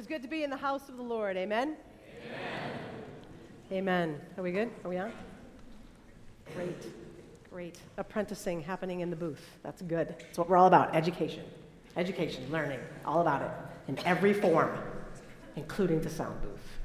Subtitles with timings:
[0.00, 1.36] It's good to be in the house of the Lord.
[1.36, 1.76] Amen?
[3.70, 3.70] Amen.
[3.70, 4.20] Amen.
[4.38, 4.70] Are we good?
[4.82, 5.12] Are we on?
[6.56, 6.86] Great.
[7.52, 7.78] Great.
[7.98, 9.58] Apprenticing happening in the booth.
[9.62, 10.08] That's good.
[10.18, 11.44] That's what we're all about education.
[11.98, 13.50] Education, learning, all about it
[13.88, 14.70] in every form,
[15.56, 16.78] including the sound booth.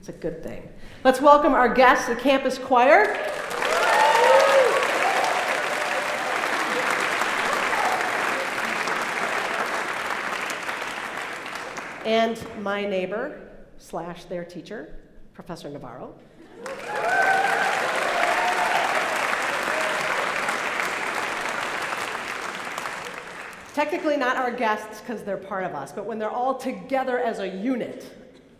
[0.00, 0.68] It's a good thing.
[1.04, 3.16] Let's welcome our guests, the campus choir.
[12.06, 13.36] And my neighbor
[13.78, 14.94] slash their teacher,
[15.34, 16.14] Professor Navarro.
[23.74, 27.40] Technically, not our guests because they're part of us, but when they're all together as
[27.40, 28.08] a unit,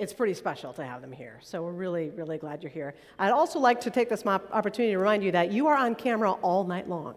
[0.01, 1.39] it's pretty special to have them here.
[1.41, 2.95] So we're really, really glad you're here.
[3.19, 6.33] I'd also like to take this opportunity to remind you that you are on camera
[6.33, 7.15] all night long.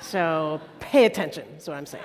[0.00, 2.04] So pay attention, is what I'm saying.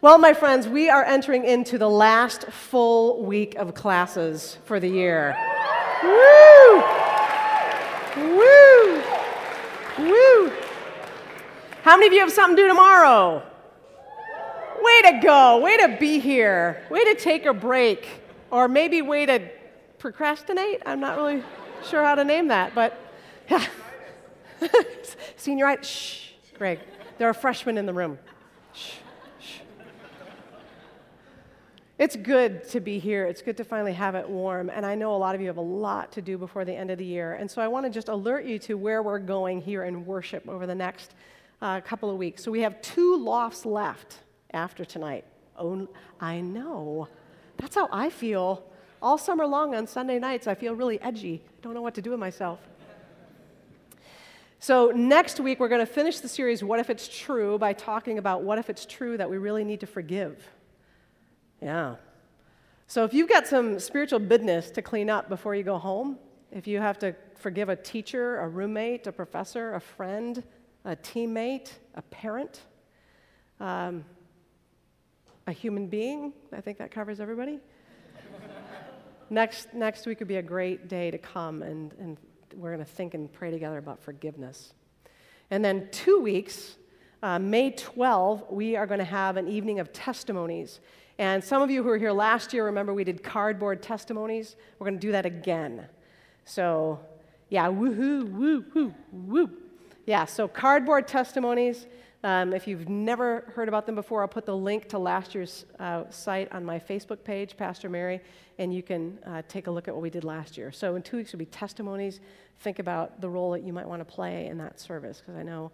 [0.00, 4.86] Well, my friends, we are entering into the last full week of classes for the
[4.86, 5.36] year.
[6.04, 6.82] Woo!
[8.16, 9.02] Woo!
[9.98, 10.52] Woo!
[11.82, 13.42] How many of you have something to do tomorrow?
[14.80, 15.58] Way to go.
[15.58, 16.80] Way to be here.
[16.90, 18.06] Way to take a break.
[18.52, 19.50] Or maybe way to
[19.98, 20.80] procrastinate.
[20.86, 21.42] I'm not really
[21.82, 22.96] sure how to name that, but
[23.50, 23.66] yeah.
[25.36, 26.78] Senior, shh, Greg.
[27.18, 28.20] There are freshmen in the room.
[28.72, 28.92] Shh.
[31.98, 33.26] It's good to be here.
[33.26, 34.70] It's good to finally have it warm.
[34.70, 36.92] And I know a lot of you have a lot to do before the end
[36.92, 37.34] of the year.
[37.34, 40.48] And so I want to just alert you to where we're going here in worship
[40.48, 41.14] over the next
[41.60, 42.44] uh, couple of weeks.
[42.44, 44.18] So we have two lofts left
[44.52, 45.24] after tonight.
[45.56, 45.88] Oh,
[46.20, 47.08] I know.
[47.56, 48.62] That's how I feel.
[49.02, 51.42] All summer long on Sunday nights, I feel really edgy.
[51.62, 52.60] Don't know what to do with myself.
[54.60, 58.18] So, next week, we're going to finish the series, What If It's True, by talking
[58.18, 60.48] about what if it's true that we really need to forgive.
[61.60, 61.96] Yeah.
[62.86, 66.18] So if you've got some spiritual business to clean up before you go home,
[66.50, 70.42] if you have to forgive a teacher, a roommate, a professor, a friend,
[70.84, 72.62] a teammate, a parent,
[73.60, 74.04] um,
[75.46, 77.58] a human being, I think that covers everybody.
[79.30, 82.16] next, next week would be a great day to come, and, and
[82.54, 84.72] we're going to think and pray together about forgiveness.
[85.50, 86.76] And then two weeks,
[87.22, 90.80] uh, May 12, we are going to have an evening of testimonies.
[91.18, 94.56] And some of you who were here last year remember we did cardboard testimonies.
[94.78, 95.86] We're going to do that again.
[96.44, 97.00] So,
[97.48, 99.50] yeah, woohoo, woo, woo, woo.
[100.06, 101.86] Yeah, so cardboard testimonies.
[102.24, 105.66] Um, if you've never heard about them before, I'll put the link to last year's
[105.78, 108.20] uh, site on my Facebook page, Pastor Mary,
[108.58, 110.72] and you can uh, take a look at what we did last year.
[110.72, 112.20] So, in two weeks will be testimonies.
[112.60, 115.44] Think about the role that you might want to play in that service, because I
[115.44, 115.70] know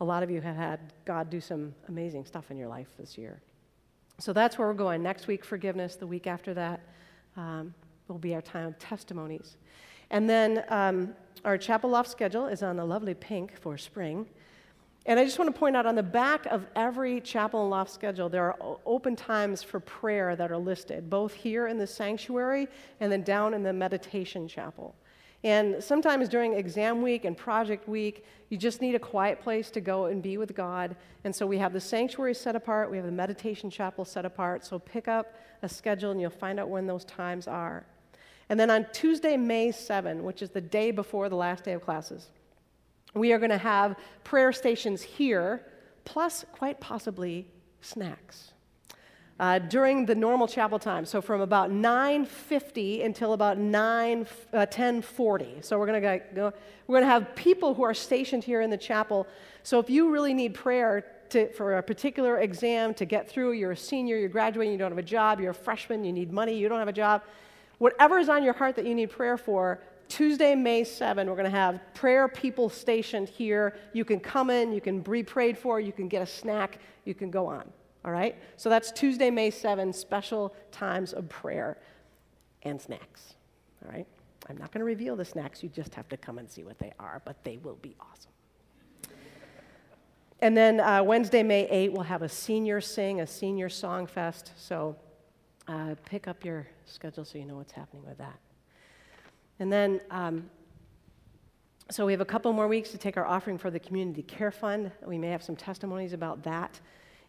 [0.00, 3.16] a lot of you have had God do some amazing stuff in your life this
[3.16, 3.40] year.
[4.18, 5.02] So that's where we're going.
[5.02, 5.96] Next week, forgiveness.
[5.96, 6.80] The week after that
[7.36, 7.74] um,
[8.08, 9.56] will be our time of testimonies.
[10.10, 14.26] And then um, our chapel loft schedule is on the lovely pink for spring.
[15.04, 17.92] And I just want to point out on the back of every chapel and loft
[17.92, 22.66] schedule, there are open times for prayer that are listed, both here in the sanctuary
[22.98, 24.96] and then down in the meditation chapel.
[25.44, 29.80] And sometimes during exam week and project week, you just need a quiet place to
[29.80, 30.96] go and be with God.
[31.24, 34.64] And so we have the sanctuary set apart, we have the meditation chapel set apart.
[34.64, 37.86] So pick up a schedule and you'll find out when those times are.
[38.48, 41.82] And then on Tuesday, May 7, which is the day before the last day of
[41.82, 42.28] classes,
[43.14, 45.66] we are going to have prayer stations here,
[46.04, 47.46] plus quite possibly
[47.80, 48.52] snacks
[49.38, 51.04] uh, during the normal chapel time.
[51.04, 55.64] So from about 9:50 until about 9 uh, 10:40.
[55.64, 56.52] So we're going to go.
[56.86, 59.26] We're going to have people who are stationed here in the chapel.
[59.62, 63.72] So if you really need prayer to, for a particular exam to get through, you're
[63.72, 66.56] a senior, you're graduating, you don't have a job, you're a freshman, you need money,
[66.56, 67.22] you don't have a job,
[67.78, 69.80] whatever is on your heart that you need prayer for.
[70.08, 73.76] Tuesday, May 7, we're going to have prayer people stationed here.
[73.92, 77.14] You can come in, you can be prayed for, you can get a snack, you
[77.14, 77.64] can go on
[78.06, 78.36] all right?
[78.56, 81.76] So that's Tuesday, May 7, special times of prayer
[82.62, 83.34] and snacks,
[83.84, 84.06] all right?
[84.48, 86.78] I'm not going to reveal the snacks, you just have to come and see what
[86.78, 88.30] they are, but they will be awesome.
[90.40, 94.52] And then uh, Wednesday, May 8, we'll have a senior sing, a senior song fest.
[94.56, 94.94] So
[95.66, 98.38] uh, pick up your schedule so you know what's happening with that.
[99.58, 100.48] And then, um,
[101.90, 104.50] so we have a couple more weeks to take our offering for the Community Care
[104.50, 104.92] Fund.
[105.06, 106.80] We may have some testimonies about that.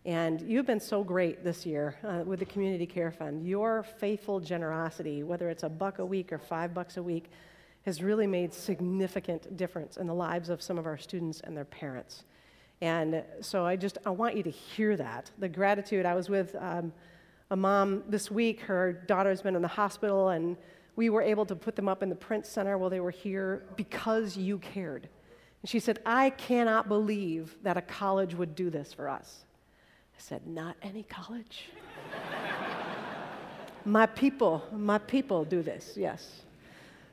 [0.08, 3.46] And you've been so great this year uh, with the Community Care Fund.
[3.46, 7.30] Your faithful generosity, whether it's a buck a week or five bucks a week,
[7.82, 11.66] has really made significant difference in the lives of some of our students and their
[11.66, 12.24] parents.
[12.80, 16.06] And so I just I want you to hear that the gratitude.
[16.06, 16.94] I was with um,
[17.52, 20.56] a mom this week, her daughter's been in the hospital, and
[20.96, 23.66] we were able to put them up in the Prince Center while they were here
[23.76, 25.10] because you cared.
[25.62, 29.44] And she said, I cannot believe that a college would do this for us.
[30.18, 31.70] I said, Not any college.
[33.86, 36.42] my people, my people do this, yes.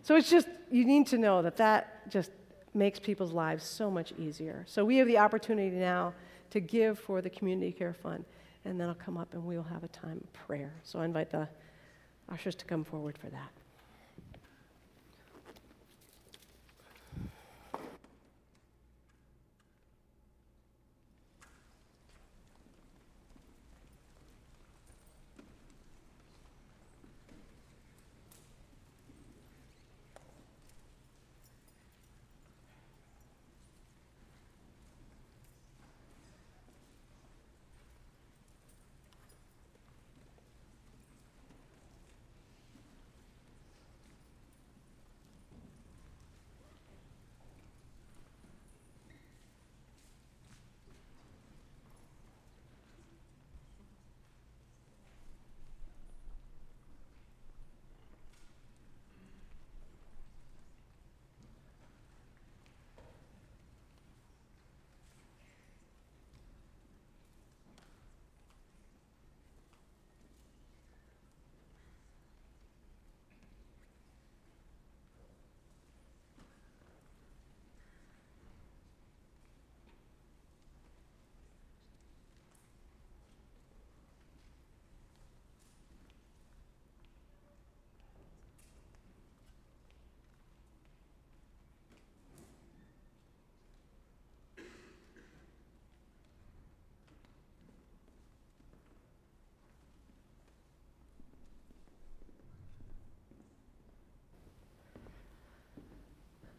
[0.03, 2.31] So it's just, you need to know that that just
[2.75, 4.65] makes people's lives so much easier.
[4.67, 6.13] So we have the opportunity now
[6.51, 8.25] to give for the Community Care Fund,
[8.65, 10.73] and then I'll come up and we will have a time of prayer.
[10.83, 11.49] So I invite the
[12.29, 13.51] ushers to come forward for that.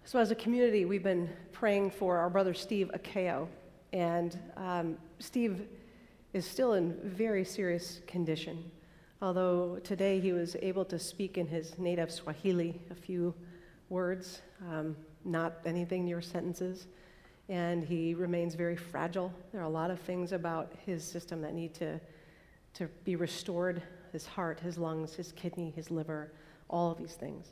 [0.07, 3.47] So, as a community, we've been praying for our brother Steve Akeo.
[3.91, 5.67] And um, Steve
[6.31, 8.69] is still in very serious condition.
[9.19, 13.33] Although today he was able to speak in his native Swahili a few
[13.89, 16.85] words, um, not anything near sentences.
[17.49, 19.33] And he remains very fragile.
[19.51, 21.99] There are a lot of things about his system that need to,
[22.75, 23.81] to be restored
[24.11, 26.31] his heart, his lungs, his kidney, his liver,
[26.69, 27.47] all of these things.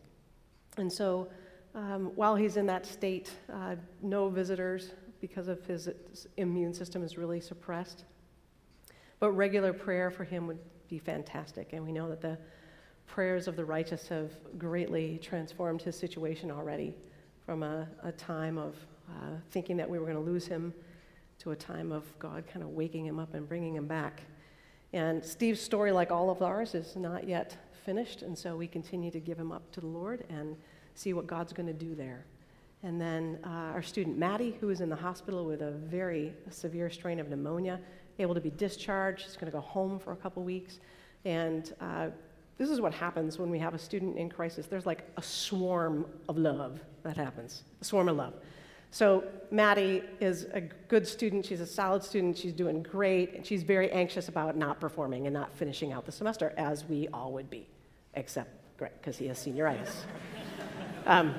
[0.78, 1.30] And so,
[1.76, 4.92] um, while he's in that state, uh, no visitors
[5.22, 5.90] because of his
[6.38, 8.04] immune system is really suppressed.
[9.20, 10.60] But regular prayer for him would
[10.90, 11.74] be fantastic.
[11.74, 12.38] And we know that the
[13.08, 16.94] prayers of the righteous have greatly transformed his situation already
[17.46, 18.76] from a, a time of
[19.10, 20.74] uh, thinking that we were going to lose him
[21.40, 24.24] to a time of God kind of waking him up and bringing him back.
[24.94, 28.22] And Steve's story, like all of ours, is not yet finished.
[28.22, 30.56] And so we continue to give him up to the Lord and
[30.96, 32.26] see what God's going to do there.
[32.84, 36.90] And then uh, our student Maddie, who is in the hospital with a very severe
[36.90, 37.80] strain of pneumonia,
[38.20, 39.24] able to be discharged.
[39.24, 40.80] She's going to go home for a couple weeks.
[41.24, 42.10] And uh,
[42.58, 44.68] this is what happens when we have a student in crisis.
[44.68, 48.34] There's like a swarm of love that happens, a swarm of love.
[48.92, 51.46] So Maddie is a good student.
[51.46, 52.38] She's a solid student.
[52.38, 53.34] She's doing great.
[53.34, 57.08] And she's very anxious about not performing and not finishing out the semester, as we
[57.08, 57.66] all would be,
[58.14, 60.04] except Greg, because he has senioritis.
[61.06, 61.36] Um,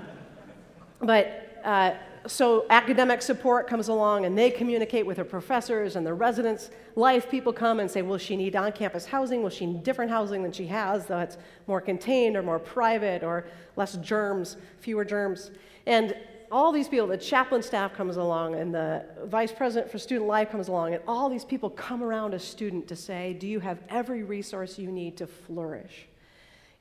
[1.01, 1.95] but uh,
[2.27, 6.71] so academic support comes along and they communicate with her professors and the residents.
[6.97, 9.43] Life people come and say, Will she need on campus housing?
[9.43, 13.47] Will she need different housing than she has that's more contained or more private or
[13.77, 15.51] less germs, fewer germs?
[15.87, 16.17] And
[16.51, 20.51] all these people, the chaplain staff comes along and the vice president for student life
[20.51, 23.79] comes along, and all these people come around a student to say, Do you have
[23.89, 26.07] every resource you need to flourish?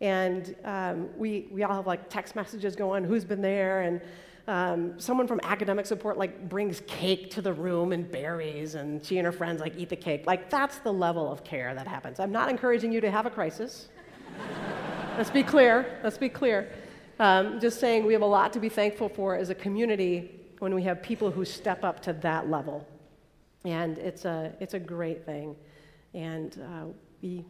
[0.03, 3.83] And um, we, we all have like text messages going, who's been there?
[3.83, 4.01] And
[4.49, 9.17] um, someone from academic support like brings cake to the room and berries, and she
[9.17, 10.27] and her friends like eat the cake.
[10.27, 12.19] Like that's the level of care that happens.
[12.19, 13.87] I'm not encouraging you to have a crisis.
[15.17, 15.99] Let's be clear.
[16.03, 16.69] Let's be clear.
[17.19, 20.75] Um, just saying we have a lot to be thankful for as a community when
[20.75, 22.85] we have people who step up to that level.
[23.63, 25.55] And it's a, it's a great thing.
[26.13, 26.85] And uh,
[27.21, 27.45] we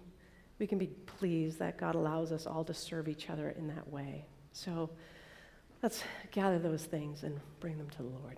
[0.63, 3.85] we can be pleased that God allows us all to serve each other in that
[3.91, 4.23] way.
[4.53, 4.89] So
[5.81, 8.37] let's gather those things and bring them to the Lord.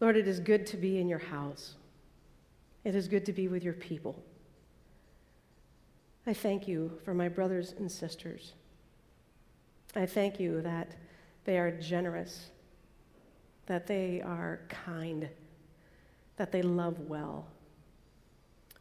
[0.00, 1.76] Lord, it is good to be in your house.
[2.82, 4.20] It is good to be with your people.
[6.26, 8.54] I thank you for my brothers and sisters.
[9.94, 10.96] I thank you that
[11.44, 12.46] they are generous,
[13.66, 15.28] that they are kind,
[16.38, 17.46] that they love well,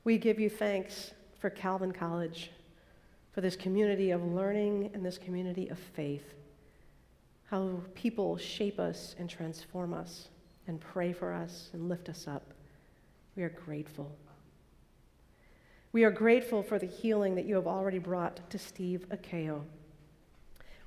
[0.05, 2.51] We give you thanks for Calvin College,
[3.31, 6.33] for this community of learning and this community of faith,
[7.45, 10.27] how people shape us and transform us
[10.67, 12.53] and pray for us and lift us up.
[13.38, 14.12] We are grateful.
[15.93, 19.62] We are grateful for the healing that you have already brought to Steve Akeo.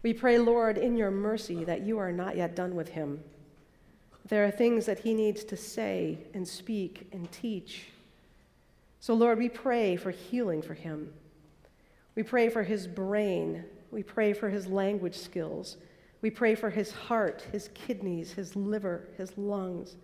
[0.03, 3.21] We pray, Lord, in your mercy, that you are not yet done with him.
[4.29, 7.87] There are things that he needs to say and speak and teach.
[9.07, 11.13] So, Lord, we pray for healing for him.
[12.17, 13.63] We pray for his brain.
[13.93, 15.77] We pray for his language skills.
[16.23, 19.95] We pray for his heart, his kidneys, his liver, his lungs.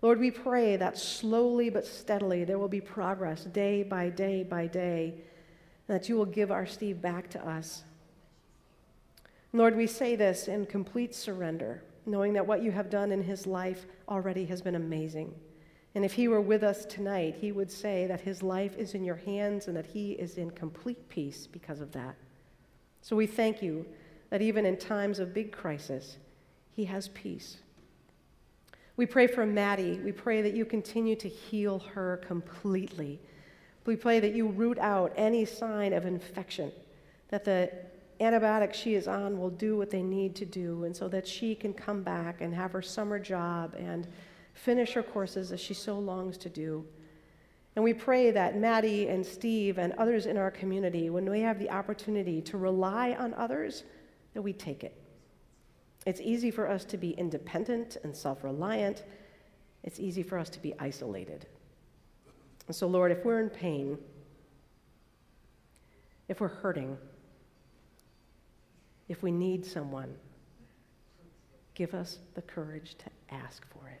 [0.00, 4.68] Lord, we pray that slowly but steadily there will be progress day by day by
[4.68, 5.16] day,
[5.86, 7.84] and that you will give our Steve back to us.
[9.52, 13.46] Lord, we say this in complete surrender, knowing that what you have done in his
[13.46, 15.34] life already has been amazing.
[15.94, 19.02] And if he were with us tonight, he would say that his life is in
[19.02, 22.14] your hands and that he is in complete peace because of that.
[23.02, 23.86] So we thank you
[24.30, 26.18] that even in times of big crisis,
[26.70, 27.58] he has peace.
[28.96, 29.98] We pray for Maddie.
[30.04, 33.18] We pray that you continue to heal her completely.
[33.86, 36.70] We pray that you root out any sign of infection,
[37.28, 37.72] that the
[38.20, 41.54] antibiotics she is on will do what they need to do, and so that she
[41.54, 44.06] can come back and have her summer job and
[44.54, 46.84] finish her courses as she so longs to do.
[47.76, 51.58] And we pray that Maddie and Steve and others in our community, when we have
[51.58, 53.84] the opportunity to rely on others,
[54.34, 54.96] that we take it.
[56.06, 59.04] It's easy for us to be independent and self reliant.
[59.82, 61.46] It's easy for us to be isolated.
[62.66, 63.98] And so, Lord, if we're in pain,
[66.28, 66.96] if we're hurting,
[69.08, 70.14] if we need someone,
[71.74, 73.99] give us the courage to ask for it.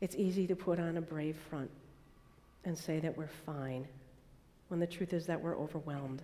[0.00, 1.70] It's easy to put on a brave front
[2.64, 3.86] and say that we're fine
[4.68, 6.22] when the truth is that we're overwhelmed.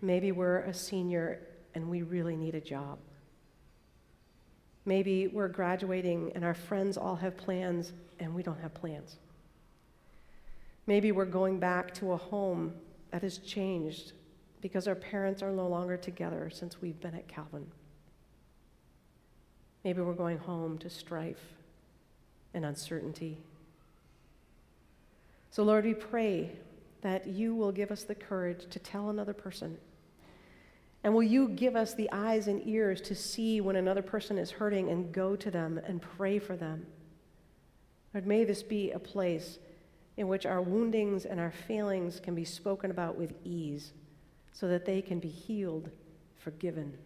[0.00, 1.40] Maybe we're a senior
[1.74, 2.98] and we really need a job.
[4.84, 9.16] Maybe we're graduating and our friends all have plans and we don't have plans.
[10.86, 12.74] Maybe we're going back to a home
[13.10, 14.12] that has changed
[14.60, 17.66] because our parents are no longer together since we've been at Calvin.
[19.84, 21.54] Maybe we're going home to strife
[22.54, 23.38] and uncertainty.
[25.50, 26.50] So, Lord, we pray
[27.02, 29.76] that you will give us the courage to tell another person.
[31.04, 34.52] And will you give us the eyes and ears to see when another person is
[34.52, 36.86] hurting and go to them and pray for them?
[38.14, 39.58] Lord, may this be a place
[40.16, 43.92] in which our woundings and our failings can be spoken about with ease
[44.52, 45.90] so that they can be healed,
[46.38, 46.96] forgiven.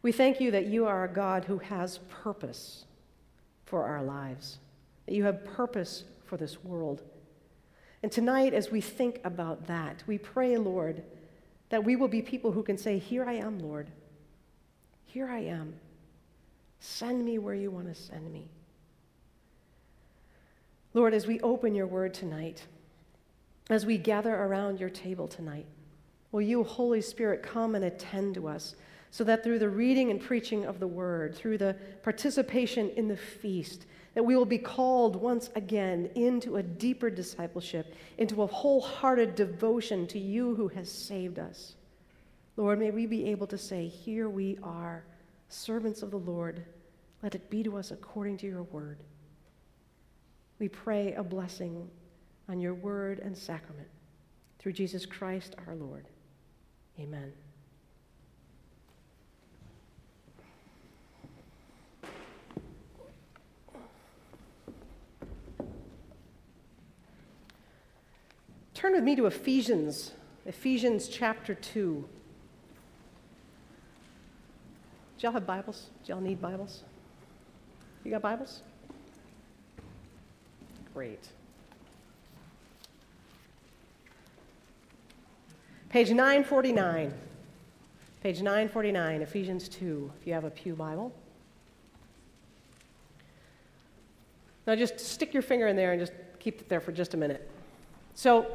[0.00, 2.86] We thank you that you are a God who has purpose
[3.68, 4.58] for our lives,
[5.06, 7.02] that you have purpose for this world.
[8.02, 11.02] And tonight, as we think about that, we pray, Lord,
[11.68, 13.90] that we will be people who can say, Here I am, Lord.
[15.04, 15.74] Here I am.
[16.80, 18.48] Send me where you want to send me.
[20.94, 22.62] Lord, as we open your word tonight,
[23.68, 25.66] as we gather around your table tonight.
[26.32, 28.74] Will you, Holy Spirit, come and attend to us
[29.10, 33.16] so that through the reading and preaching of the word, through the participation in the
[33.16, 39.34] feast, that we will be called once again into a deeper discipleship, into a wholehearted
[39.34, 41.76] devotion to you who has saved us.
[42.56, 45.04] Lord, may we be able to say, Here we are,
[45.48, 46.64] servants of the Lord.
[47.22, 49.02] Let it be to us according to your word.
[50.58, 51.88] We pray a blessing
[52.48, 53.88] on your word and sacrament.
[54.58, 56.06] Through Jesus Christ our Lord.
[56.98, 57.32] Amen.
[68.78, 70.12] Turn with me to Ephesians,
[70.46, 71.72] Ephesians chapter 2.
[71.74, 72.08] Do
[75.18, 75.86] y'all have Bibles?
[76.04, 76.84] Do y'all need Bibles?
[78.04, 78.62] You got Bibles?
[80.94, 81.26] Great.
[85.88, 87.12] Page 949.
[88.22, 91.12] Page 949, Ephesians 2, if you have a Pew Bible.
[94.68, 97.16] Now just stick your finger in there and just keep it there for just a
[97.16, 97.50] minute.
[98.14, 98.46] So,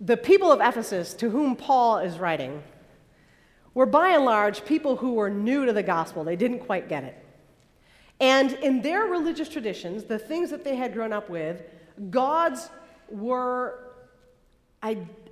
[0.00, 2.62] the people of Ephesus to whom Paul is writing
[3.74, 6.24] were by and large people who were new to the gospel.
[6.24, 7.24] They didn't quite get it.
[8.18, 11.62] And in their religious traditions, the things that they had grown up with,
[12.10, 12.70] gods
[13.08, 13.92] were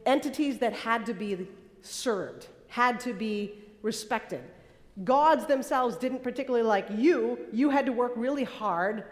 [0.06, 1.48] entities that had to be
[1.80, 4.42] served, had to be respected.
[5.04, 7.38] Gods themselves didn't particularly like you.
[7.52, 9.04] You had to work really hard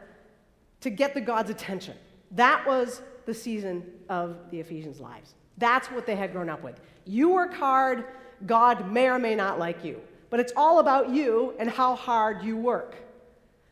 [0.81, 1.95] to get the God's attention.
[2.33, 5.35] That was the season of the Ephesians' lives.
[5.59, 6.81] That's what they had grown up with.
[7.05, 8.05] You work hard,
[8.47, 10.01] God may or may not like you.
[10.29, 12.97] But it's all about you and how hard you work.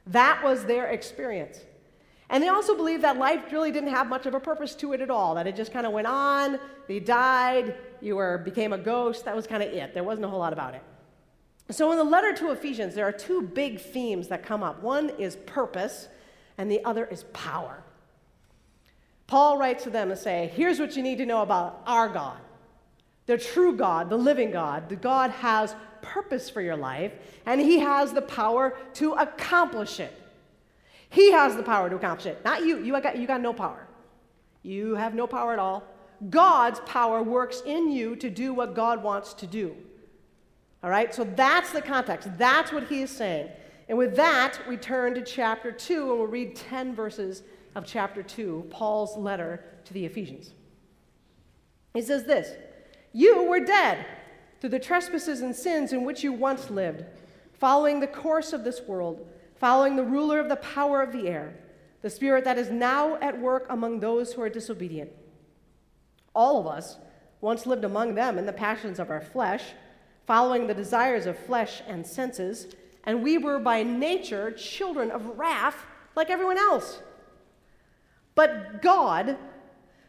[0.06, 1.58] That was their experience.
[2.30, 5.00] And they also believed that life really didn't have much of a purpose to it
[5.00, 8.78] at all, that it just kind of went on, they died, you were, became a
[8.78, 9.94] ghost, that was kind of it.
[9.94, 10.82] There wasn't a whole lot about it.
[11.70, 14.82] So in the letter to Ephesians, there are two big themes that come up.
[14.82, 16.08] One is purpose,
[16.58, 17.82] and the other is power.
[19.26, 22.38] Paul writes to them and say, here's what you need to know about our God.
[23.26, 27.12] The true God, the living God, the God has purpose for your life,
[27.46, 30.12] and He has the power to accomplish it.
[31.08, 32.78] He has the power to accomplish it, not you.
[32.78, 33.86] You got, you got no power.
[34.62, 35.84] You have no power at all.
[36.30, 39.76] God's power works in you to do what God wants to do.
[40.82, 41.14] All right?
[41.14, 42.28] So that's the context.
[42.36, 43.48] That's what he is saying.
[43.88, 47.42] And with that, we turn to chapter 2 and we'll read 10 verses
[47.74, 50.52] of chapter 2, Paul's letter to the Ephesians.
[51.92, 52.56] He says this
[53.12, 54.06] You were dead
[54.60, 57.04] through the trespasses and sins in which you once lived,
[57.52, 59.26] following the course of this world,
[59.56, 61.54] following the ruler of the power of the air,
[62.02, 65.10] the spirit that is now at work among those who are disobedient.
[66.34, 66.96] All of us
[67.40, 69.62] once lived among them in the passions of our flesh,
[70.26, 75.84] following the desires of flesh and senses, and we were by nature children of wrath
[76.16, 77.00] like everyone else.
[78.34, 79.36] But God,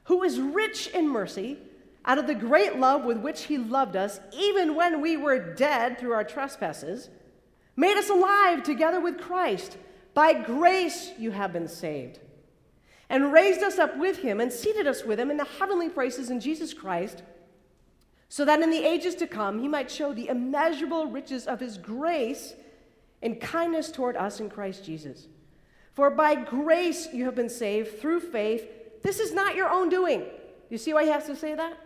[0.05, 1.59] who is rich in mercy,
[2.05, 5.97] out of the great love with which He loved us, even when we were dead
[5.97, 7.09] through our trespasses,
[7.75, 9.77] made us alive together with Christ.
[10.13, 12.19] By grace you have been saved,
[13.09, 16.29] and raised us up with Him, and seated us with Him in the heavenly places
[16.29, 17.23] in Jesus Christ,
[18.29, 21.77] so that in the ages to come He might show the immeasurable riches of His
[21.77, 22.53] grace
[23.21, 25.27] and kindness toward us in Christ Jesus.
[25.95, 28.67] For by grace you have been saved through faith.
[29.01, 30.25] This is not your own doing.
[30.69, 31.77] You see why he has to say that?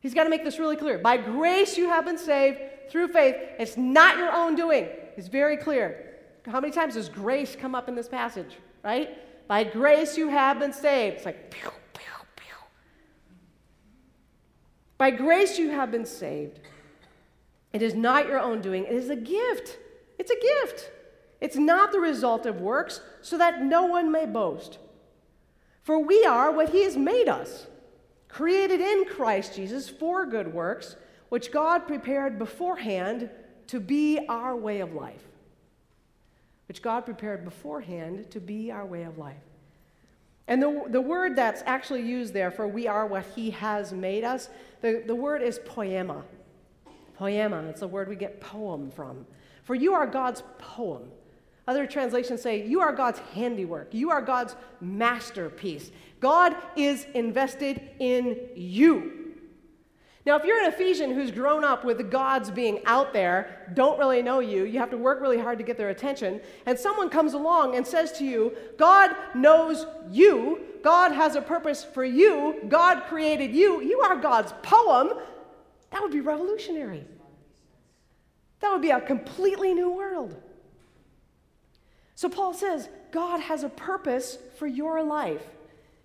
[0.00, 0.98] He's got to make this really clear.
[0.98, 2.58] By grace you have been saved
[2.90, 3.34] through faith.
[3.58, 4.88] It's not your own doing.
[5.16, 6.14] It's very clear.
[6.46, 9.18] How many times does grace come up in this passage, right?
[9.48, 11.16] By grace you have been saved.
[11.16, 12.54] It's like, pew, pew, pew.
[14.98, 16.60] By grace you have been saved.
[17.72, 19.78] It is not your own doing, it is a gift.
[20.18, 20.90] It's a gift.
[21.42, 24.78] It's not the result of works, so that no one may boast.
[25.82, 27.66] For we are what he has made us,
[28.28, 30.94] created in Christ Jesus for good works,
[31.30, 33.28] which God prepared beforehand
[33.66, 35.24] to be our way of life.
[36.68, 39.42] Which God prepared beforehand to be our way of life.
[40.46, 44.22] And the, the word that's actually used there for we are what he has made
[44.22, 44.48] us,
[44.80, 46.22] the, the word is poema.
[47.16, 49.26] Poema, it's the word we get poem from.
[49.64, 51.10] For you are God's poem.
[51.66, 53.94] Other translations say, You are God's handiwork.
[53.94, 55.90] You are God's masterpiece.
[56.20, 59.22] God is invested in you.
[60.24, 64.22] Now, if you're an Ephesian who's grown up with gods being out there, don't really
[64.22, 67.34] know you, you have to work really hard to get their attention, and someone comes
[67.34, 73.02] along and says to you, God knows you, God has a purpose for you, God
[73.08, 75.14] created you, you are God's poem,
[75.90, 77.04] that would be revolutionary.
[78.60, 80.40] That would be a completely new world.
[82.22, 85.42] So Paul says, God has a purpose for your life.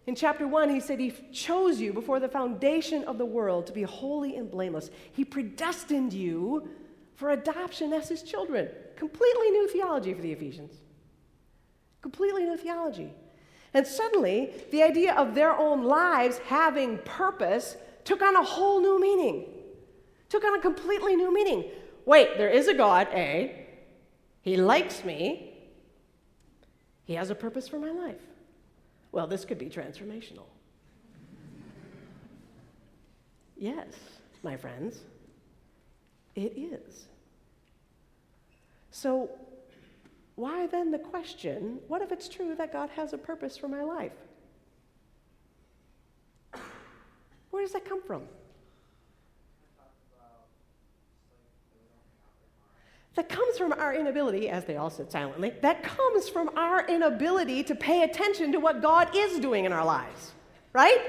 [0.08, 3.71] In chapter 1, he said he chose you before the foundation of the world to
[3.71, 4.89] be holy and blameless.
[5.12, 6.69] He predestined you
[7.13, 8.67] for adoption as his children.
[8.95, 10.73] Completely new theology for the Ephesians.
[12.01, 13.13] Completely new theology.
[13.75, 18.99] And suddenly, the idea of their own lives having purpose took on a whole new
[18.99, 19.45] meaning.
[20.30, 21.65] Took on a completely new meaning.
[22.08, 23.67] Wait, there is a God, A.
[24.41, 25.46] He likes me.
[27.07, 28.19] He has a purpose for my life.
[29.13, 30.45] Well, this could be transformational.
[33.55, 33.87] yes,
[34.43, 34.99] my friends,
[36.35, 37.05] it is.
[38.91, 39.29] So,
[40.35, 43.83] why then the question what if it's true that God has a purpose for my
[43.83, 44.11] life?
[47.49, 48.23] Where does that come from?
[53.17, 57.63] That comes from our inability, as they all said silently, that comes from our inability
[57.63, 60.34] to pay attention to what God is doing in our lives,
[60.71, 61.01] right?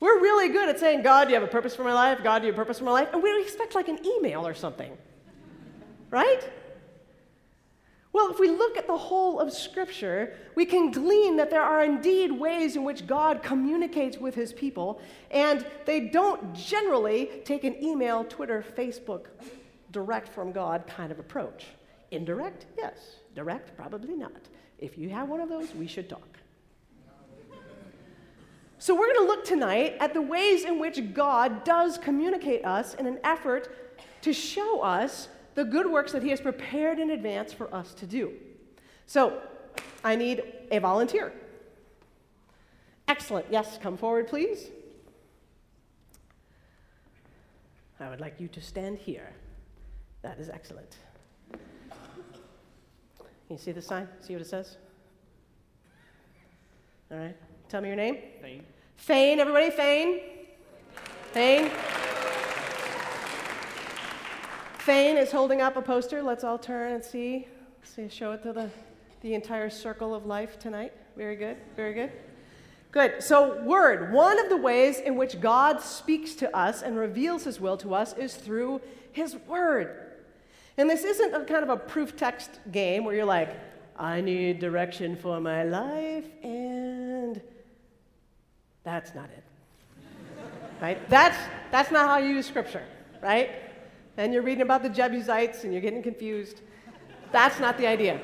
[0.00, 2.18] We're really good at saying, God, do you have a purpose for my life?
[2.24, 3.08] God, do you have a purpose for my life?
[3.12, 4.90] And we expect like an email or something,
[6.10, 6.42] right?
[8.12, 11.84] Well, if we look at the whole of Scripture, we can glean that there are
[11.84, 17.80] indeed ways in which God communicates with his people, and they don't generally take an
[17.80, 19.26] email, Twitter, Facebook,
[19.94, 21.66] direct from God kind of approach.
[22.10, 22.66] Indirect?
[22.76, 22.96] Yes.
[23.34, 23.74] Direct?
[23.76, 24.42] Probably not.
[24.78, 26.28] If you have one of those, we should talk.
[28.78, 32.92] So, we're going to look tonight at the ways in which God does communicate us
[32.94, 33.74] in an effort
[34.20, 38.06] to show us the good works that He has prepared in advance for us to
[38.06, 38.32] do.
[39.06, 39.40] So,
[40.02, 41.32] I need a volunteer.
[43.08, 43.46] Excellent.
[43.48, 44.70] Yes, come forward, please.
[48.00, 49.32] I would like you to stand here.
[50.24, 50.96] That is excellent.
[53.50, 54.08] You see the sign?
[54.22, 54.78] See what it says?
[57.12, 57.36] All right.
[57.68, 58.16] Tell me your name.
[58.40, 58.62] Thane.
[58.96, 60.20] Thane, everybody, Thane.
[61.34, 61.70] Thane.
[64.78, 66.22] Thane is holding up a poster.
[66.22, 67.46] Let's all turn and see.
[67.82, 68.70] See, show it to the,
[69.20, 70.94] the entire circle of life tonight.
[71.18, 72.12] Very good, very good.
[72.92, 73.22] Good.
[73.22, 74.10] So, word.
[74.10, 77.94] One of the ways in which God speaks to us and reveals his will to
[77.94, 78.80] us is through
[79.12, 80.03] his word.
[80.76, 83.56] And this isn't a kind of a proof text game where you're like,
[83.96, 87.40] I need direction for my life, and
[88.82, 89.44] that's not it.
[90.80, 91.08] right?
[91.08, 91.38] That's,
[91.70, 92.82] that's not how you use scripture,
[93.22, 93.50] right?
[94.16, 96.60] And you're reading about the Jebusites and you're getting confused.
[97.30, 98.20] That's not the idea.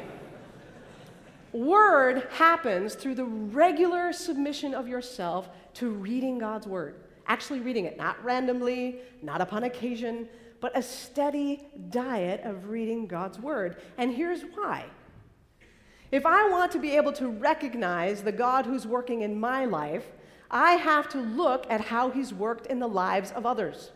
[1.53, 6.97] Word happens through the regular submission of yourself to reading God's word.
[7.27, 10.29] Actually, reading it, not randomly, not upon occasion,
[10.61, 13.77] but a steady diet of reading God's Word.
[13.99, 14.85] And here's why.
[16.11, 20.05] If I want to be able to recognize the God who's working in my life,
[20.51, 23.91] I have to look at how He's worked in the lives of others,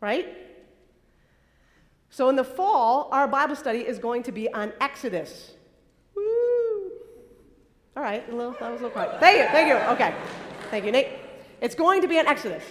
[0.00, 0.28] right?
[2.10, 5.52] So in the fall, our Bible study is going to be on Exodus.
[6.14, 6.90] Woo!
[7.96, 9.20] All right, a little, that was a little quiet.
[9.20, 9.76] Thank you, thank you.
[9.94, 10.14] Okay.
[10.70, 11.08] Thank you, Nate.
[11.60, 12.62] It's going to be on Exodus.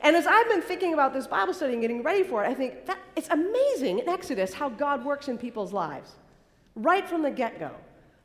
[0.00, 2.54] And as I've been thinking about this Bible study and getting ready for it, I
[2.54, 6.12] think that it's amazing in Exodus how God works in people's lives,
[6.74, 7.70] right from the get go.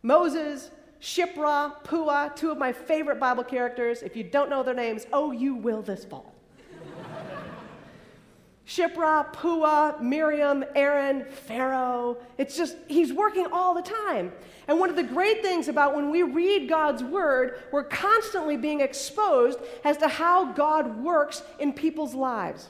[0.04, 4.04] Moses, Shiphrah, Puah, two of my favorite Bible characters.
[4.04, 6.34] If you don't know their names, oh, you will this fall.
[8.68, 12.18] Shiphrah, Puah, Miriam, Aaron, Pharaoh.
[12.38, 14.32] It's just, he's working all the time.
[14.67, 18.82] And one of the great things about when we read God's word, we're constantly being
[18.82, 22.69] exposed as to how God works in people's lives.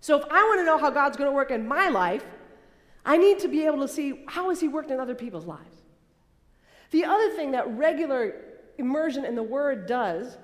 [0.00, 2.24] So if I want to know how God's going to work in my life,
[3.04, 5.76] I need to be able to see how has he worked in other people's lives.
[6.90, 8.34] The other thing that regular
[8.78, 10.36] immersion in the word does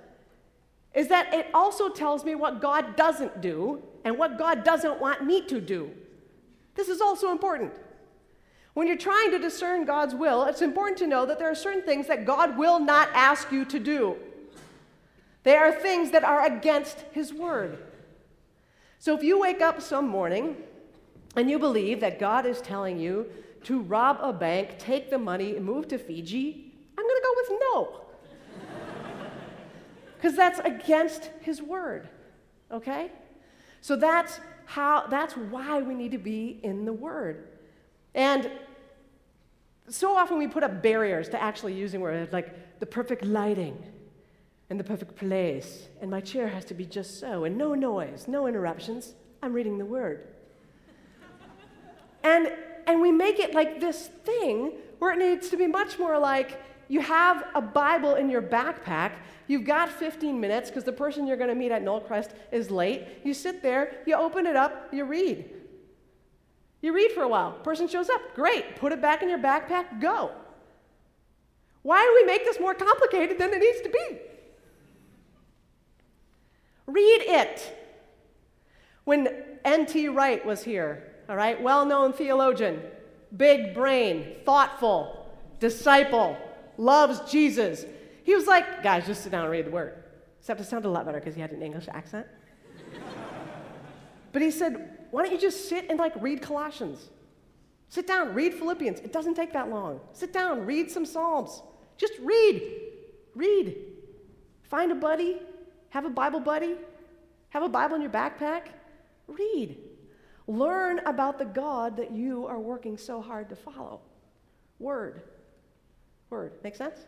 [0.95, 5.25] is that it also tells me what God doesn't do and what God doesn't want
[5.25, 5.91] me to do.
[6.75, 7.73] This is also important.
[8.79, 11.83] When you're trying to discern God's will, it's important to know that there are certain
[11.83, 14.15] things that God will not ask you to do.
[15.43, 17.79] They are things that are against His word.
[19.01, 20.59] So if you wake up some morning
[21.35, 23.27] and you believe that God is telling you
[23.65, 27.35] to rob a bank, take the money, and move to Fiji, I'm going to go
[27.37, 28.01] with no.
[30.15, 32.09] Because that's against His word,
[32.71, 33.11] okay?
[33.81, 37.49] So that's how that's why we need to be in the word.
[38.15, 38.51] And
[39.91, 43.83] so often we put up barriers to actually using words like the perfect lighting
[44.71, 48.27] and the perfect place, and my chair has to be just so, and no noise,
[48.29, 49.15] no interruptions.
[49.43, 50.27] I'm reading the word.
[52.23, 52.53] and
[52.87, 56.61] and we make it like this thing where it needs to be much more like
[56.89, 59.13] you have a Bible in your backpack.
[59.47, 63.07] You've got 15 minutes because the person you're going to meet at Knollcrest is late.
[63.25, 65.51] You sit there, you open it up, you read.
[66.81, 67.53] You read for a while.
[67.53, 68.21] Person shows up.
[68.35, 68.77] Great.
[68.77, 70.01] Put it back in your backpack.
[70.01, 70.33] Go.
[71.83, 74.19] Why do we make this more complicated than it needs to be?
[76.87, 77.77] Read it.
[79.05, 79.29] When
[79.65, 80.09] N.T.
[80.09, 82.83] Wright was here, all right, well known theologian,
[83.37, 86.37] big brain, thoughtful, disciple,
[86.77, 87.85] loves Jesus.
[88.25, 90.03] He was like, guys, just sit down and read the word.
[90.41, 92.27] Except it sounded a lot better because he had an English accent.
[94.33, 97.11] but he said, why don't you just sit and like read Colossians?
[97.89, 99.01] Sit down, read Philippians.
[99.01, 100.01] It doesn't take that long.
[100.13, 101.63] Sit down, read some Psalms.
[101.97, 102.63] Just read.
[103.35, 103.77] Read.
[104.63, 105.41] Find a buddy,
[105.89, 106.77] have a Bible buddy,
[107.51, 108.69] have a Bible in your backpack.
[109.27, 109.79] Read.
[110.47, 114.01] Learn about the God that you are working so hard to follow.
[114.79, 115.23] Word.
[116.31, 116.53] Word.
[116.63, 117.01] Make sense?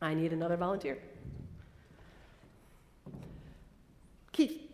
[0.00, 0.98] I need another volunteer.
[4.32, 4.67] Keith.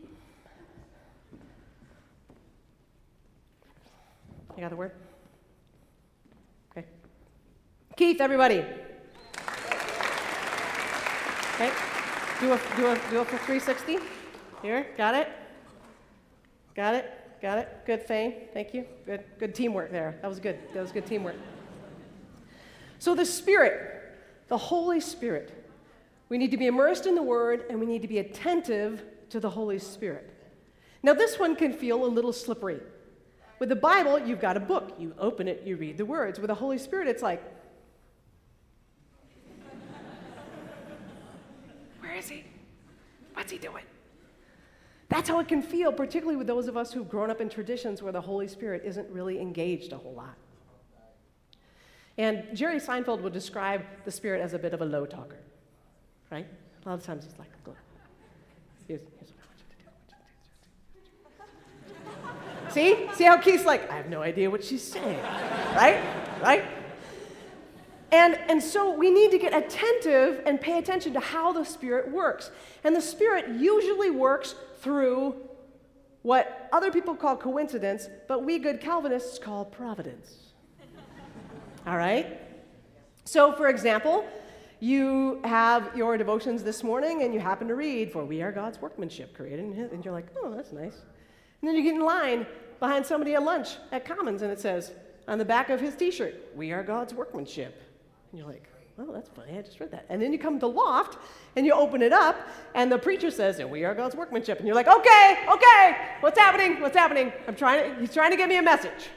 [4.57, 4.93] You got the word?
[6.71, 6.87] Okay.
[7.97, 8.64] Keith, everybody.
[11.55, 11.73] Okay.
[12.40, 13.99] Do a, do a, do a 360.
[14.62, 15.29] Here, got it?
[16.75, 17.11] Got it?
[17.43, 17.69] Got it?
[17.85, 18.35] Good, Thane.
[18.53, 18.85] Thank you.
[19.07, 20.19] Good, good teamwork there.
[20.23, 20.59] That was good.
[20.73, 21.37] That was good teamwork.
[22.99, 24.17] So, the Spirit,
[24.49, 25.64] the Holy Spirit,
[26.29, 29.40] we need to be immersed in the Word and we need to be attentive to
[29.40, 30.31] the Holy Spirit.
[31.03, 32.81] Now, this one can feel a little slippery.
[33.59, 34.95] With the Bible, you've got a book.
[34.99, 36.38] You open it, you read the words.
[36.38, 37.43] With the Holy Spirit, it's like,
[42.01, 42.45] where is he?
[43.35, 43.85] What's he doing?
[45.09, 48.03] That's how it can feel, particularly with those of us who've grown up in traditions
[48.03, 50.35] where the Holy Spirit isn't really engaged a whole lot.
[52.17, 55.38] And Jerry Seinfeld would describe the Spirit as a bit of a low talker,
[56.31, 56.47] right?
[56.85, 57.49] A lot of times he's like,
[58.87, 59.67] here's, here's what I want you
[62.05, 62.63] to do.
[62.74, 63.08] See?
[63.14, 65.22] See how Keith's like, I have no idea what she's saying,
[65.76, 66.02] right?
[66.42, 66.64] Right?
[68.10, 72.10] And, and so we need to get attentive and pay attention to how the Spirit
[72.10, 72.50] works.
[72.82, 75.37] And the Spirit usually works through
[76.22, 80.37] what other people call coincidence, but we good Calvinists call providence.
[81.87, 82.40] All right?
[83.24, 84.26] So, for example,
[84.80, 88.80] you have your devotions this morning and you happen to read, For we are God's
[88.80, 90.96] workmanship created and you're like, oh, that's nice.
[91.64, 92.46] And then you get in line
[92.80, 94.92] behind somebody at lunch at Commons and it says,
[95.26, 97.80] on the back of his t shirt, We are God's workmanship.
[98.30, 99.58] And you're like, well, that's funny.
[99.58, 100.06] I just read that.
[100.08, 101.18] And then you come to Loft
[101.56, 102.37] and you open it up,
[102.74, 104.58] and the preacher says, and we are God's workmanship.
[104.58, 106.80] And you're like, okay, okay, what's happening?
[106.80, 107.32] What's happening?
[107.48, 109.08] I'm trying to, he's trying to give me a message.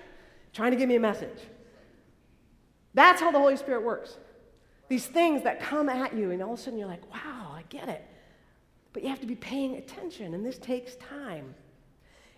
[0.53, 1.37] Trying to give me a message.
[2.95, 4.17] That's how the Holy Spirit works.
[4.89, 7.63] These things that come at you, and all of a sudden you're like, wow, I
[7.69, 8.03] get it.
[8.93, 11.53] But you have to be paying attention, and this takes time.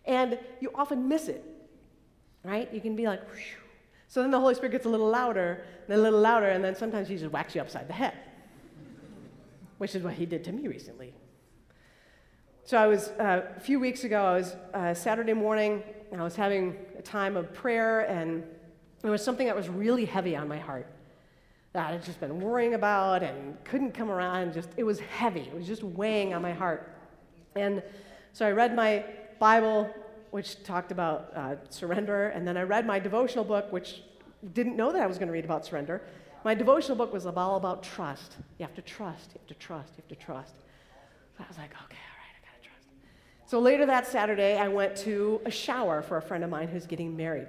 [0.05, 1.43] And you often miss it,
[2.43, 2.71] right?
[2.73, 3.41] You can be like, Whew.
[4.07, 6.75] so then the Holy Spirit gets a little louder, and a little louder, and then
[6.75, 8.13] sometimes he just whacks you upside the head
[9.79, 11.13] which is what he did to me recently.
[12.63, 15.81] So I was, uh, a few weeks ago, I was uh, Saturday morning,
[16.11, 18.43] and I was having a time of prayer, and
[19.01, 20.85] there was something that was really heavy on my heart
[21.73, 24.53] that I had just been worrying about and couldn't come around.
[24.53, 25.41] Just, it was heavy.
[25.41, 26.93] It was just weighing on my heart.
[27.55, 27.81] And
[28.33, 29.05] so I read my
[29.39, 29.89] Bible,
[30.31, 34.03] which talked about uh, surrender, and then I read my devotional book, which
[34.53, 36.01] didn't know that I was going to read about surrender.
[36.43, 38.37] My devotional book was all about trust.
[38.57, 40.55] You have to trust, you have to trust, you have to trust.
[41.37, 42.87] So I was like, okay, all right, I gotta trust.
[43.45, 46.85] So later that Saturday, I went to a shower for a friend of mine who's
[46.85, 47.47] getting married.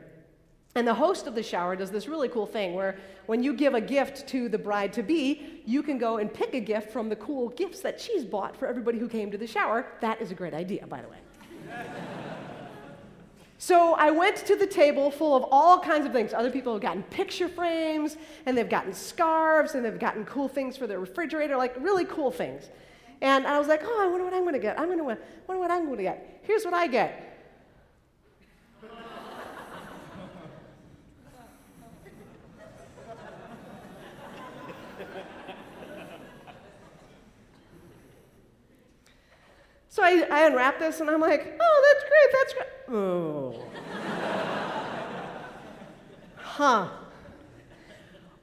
[0.77, 3.75] And the host of the shower does this really cool thing where when you give
[3.75, 7.09] a gift to the bride to be, you can go and pick a gift from
[7.09, 9.87] the cool gifts that she's bought for everybody who came to the shower.
[10.01, 11.19] That is a great idea, by the way.
[13.59, 16.33] So I went to the table full of all kinds of things.
[16.33, 20.79] Other people have gotten picture frames, and they've gotten scarves, and they've gotten cool things
[20.79, 22.71] for their refrigerator, like really cool things.
[23.21, 24.81] And I was like, oh, I wonder what I'm to get.
[24.81, 25.19] I'm to win.
[25.47, 26.41] wonder what I'm to get.
[26.43, 27.30] Here's what I get.
[39.91, 42.97] So I, I unwrap this and I'm like, oh, that's great, that's great.
[42.97, 43.65] Oh.
[46.37, 46.89] huh.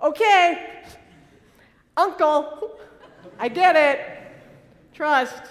[0.04, 0.84] Okay,
[1.96, 2.78] uncle,
[3.40, 4.02] I get it.
[4.94, 5.42] Trust.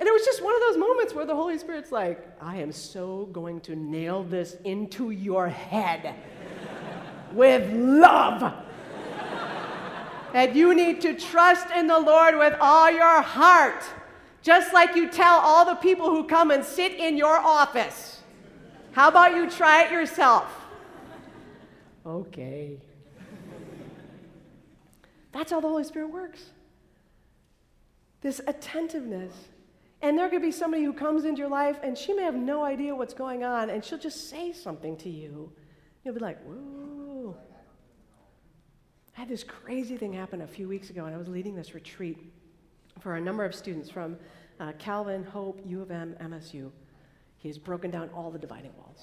[0.00, 2.72] And it was just one of those moments where the Holy Spirit's like, I am
[2.72, 6.16] so going to nail this into your head
[7.32, 8.52] with love.
[10.32, 13.84] that you need to trust in the Lord with all your heart.
[14.42, 18.20] Just like you tell all the people who come and sit in your office.
[18.92, 20.44] How about you try it yourself?
[22.06, 22.78] Okay.
[25.32, 26.42] That's how the Holy Spirit works.
[28.20, 29.32] This attentiveness.
[30.00, 32.64] And there could be somebody who comes into your life and she may have no
[32.64, 35.52] idea what's going on and she'll just say something to you.
[36.04, 37.36] You'll be like, whoa.
[39.16, 41.74] I had this crazy thing happen a few weeks ago and I was leading this
[41.74, 42.18] retreat
[43.00, 44.16] for a number of students from
[44.60, 46.70] uh, Calvin, Hope, U of M, MSU.
[47.38, 49.02] He has broken down all the dividing walls.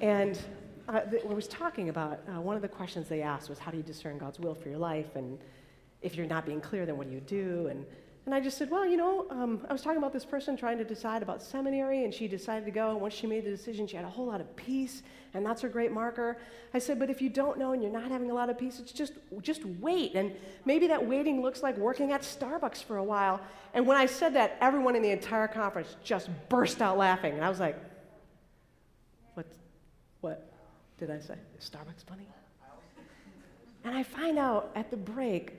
[0.00, 0.38] and
[0.88, 3.70] uh, th- I was talking about uh, one of the questions they asked was, How
[3.70, 5.16] do you discern God's will for your life?
[5.16, 5.38] And
[6.00, 7.68] if you're not being clear, then what do you do?
[7.68, 7.84] And
[8.24, 10.78] and I just said, well, you know, um, I was talking about this person trying
[10.78, 12.90] to decide about seminary, and she decided to go.
[12.90, 15.02] And once she made the decision, she had a whole lot of peace,
[15.34, 16.38] and that's her great marker.
[16.72, 18.78] I said, but if you don't know and you're not having a lot of peace,
[18.78, 20.14] it's just just wait.
[20.14, 23.40] And maybe that waiting looks like working at Starbucks for a while.
[23.74, 27.44] And when I said that, everyone in the entire conference just burst out laughing, and
[27.44, 27.76] I was like,
[29.34, 29.46] what?
[30.20, 30.52] What
[31.00, 31.34] did I say?
[31.58, 32.28] Is Starbucks funny?
[33.82, 35.54] And I find out at the break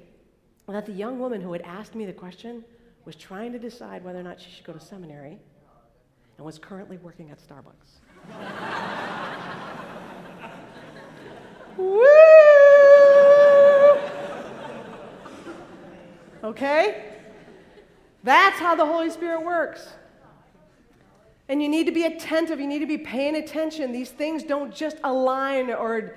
[0.71, 2.63] that the young woman who had asked me the question
[3.06, 5.38] was trying to decide whether or not she should go to seminary.
[6.38, 7.99] and was currently working at Starbucks.
[11.78, 12.04] Woo!
[16.43, 17.04] Okay?
[18.23, 19.88] That's how the Holy Spirit works.
[21.49, 22.60] And you need to be attentive.
[22.60, 23.91] You need to be paying attention.
[23.91, 26.15] These things don't just align or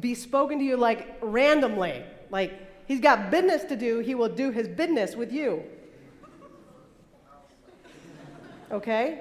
[0.00, 2.04] be spoken to you like randomly.
[2.30, 5.62] Like, he's got business to do, he will do his business with you.
[8.72, 9.20] Okay?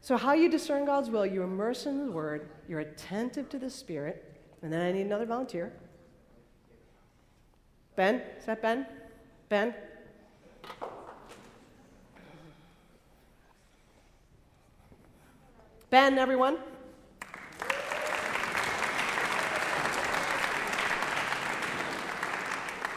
[0.00, 3.68] So, how you discern God's will, you immerse in the Word, you're attentive to the
[3.68, 5.74] Spirit, and then I need another volunteer.
[7.96, 8.22] Ben?
[8.38, 8.86] Is that Ben?
[9.50, 9.74] Ben?
[15.90, 16.56] Ben, everyone.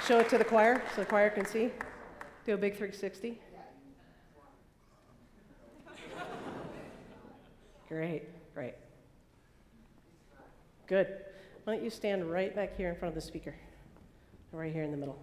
[0.08, 1.72] Show it to the choir so the choir can see.
[2.46, 3.40] Do a big 360.
[7.90, 8.76] Great, great.
[10.86, 11.08] Good.
[11.64, 13.56] Why don't you stand right back here in front of the speaker?
[14.52, 15.18] Right here in the middle.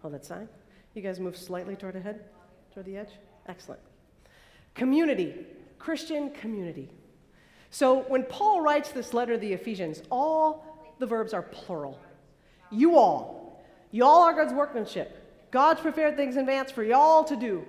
[0.00, 0.48] Hold that sign.
[0.94, 2.24] You guys move slightly toward the head,
[2.72, 3.10] toward the edge.
[3.48, 3.80] Excellent.
[4.76, 5.34] Community.
[5.80, 6.88] Christian community.
[7.70, 11.98] So when Paul writes this letter to the Ephesians, all the verbs are plural.
[12.70, 13.37] You all.
[13.90, 15.50] You all are God's workmanship.
[15.50, 17.64] God's prepared things in advance for y'all to do.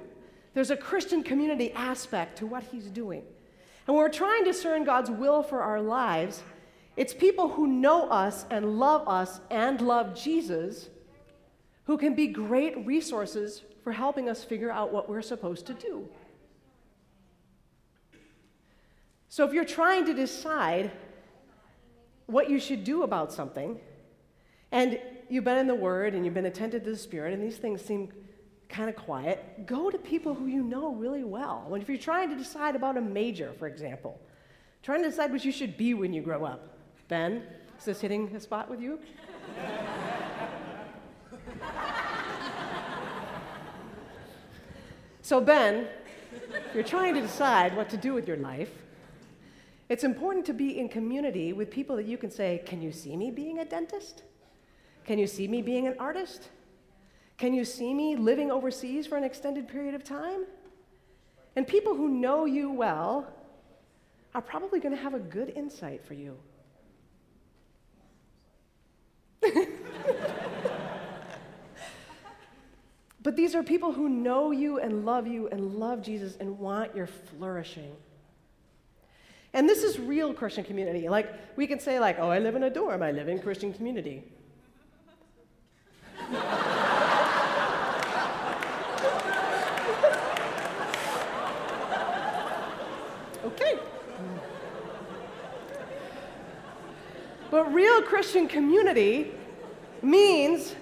[0.54, 3.24] There's a Christian community aspect to what he's doing.
[3.88, 6.44] And when we're trying to discern God's will for our lives,
[6.98, 10.90] it's people who know us and love us and love Jesus
[11.86, 16.08] who can be great resources for helping us figure out what we're supposed to do.
[19.30, 20.92] So if you're trying to decide
[22.26, 23.80] what you should do about something,
[24.72, 27.58] and you've been in the Word and you've been attentive to the Spirit, and these
[27.58, 28.12] things seem
[28.70, 31.66] kind of quiet, go to people who you know really well.
[31.68, 34.20] When if you're trying to decide about a major, for example,
[34.84, 36.78] trying to decide what you should be when you grow up.
[37.08, 37.44] Ben,
[37.78, 39.00] is this hitting a spot with you?
[45.24, 45.88] so, Ben,
[46.32, 48.70] if you're trying to decide what to do with your life,
[49.90, 53.18] it's important to be in community with people that you can say, Can you see
[53.18, 54.22] me being a dentist?
[55.10, 56.50] Can you see me being an artist?
[57.40, 60.46] Can you see me living overseas for an extended period of time?
[61.56, 63.28] And people who know you well
[64.36, 66.38] are probably going to have a good insight for you.
[73.24, 76.96] but these are people who know you and love you and love Jesus and want
[76.96, 77.96] your flourishing.
[79.54, 81.10] And this is real Christian community.
[81.10, 83.74] Like, we can say, like, oh, I live in a dorm, I live in Christian
[83.74, 84.24] community.
[93.46, 93.80] Okay.
[97.50, 99.32] But real Christian community
[100.02, 100.76] means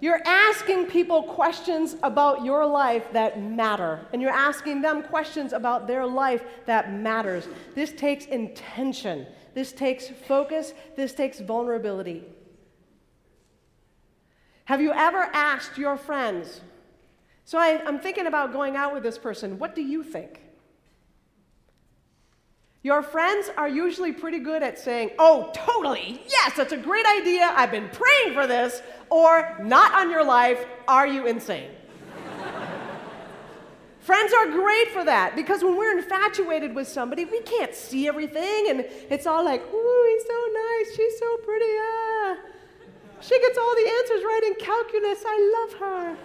[0.00, 5.86] you're asking people questions about your life that matter, and you're asking them questions about
[5.86, 7.46] their life that matters.
[7.74, 12.24] This takes intention, this takes focus, this takes vulnerability.
[14.64, 16.60] Have you ever asked your friends?
[17.44, 19.58] So I, am thinking about going out with this person.
[19.58, 20.40] What do you think?
[22.84, 27.52] Your friends are usually pretty good at saying, Oh, totally, yes, that's a great idea,
[27.54, 31.70] I've been praying for this, or not on your life, are you insane?
[34.00, 38.66] Friends are great for that because when we're infatuated with somebody, we can't see everything,
[38.68, 42.36] and it's all like, Ooh, he's so nice, she's so pretty, ah.
[43.22, 46.16] She gets all the answers right in calculus, I love her.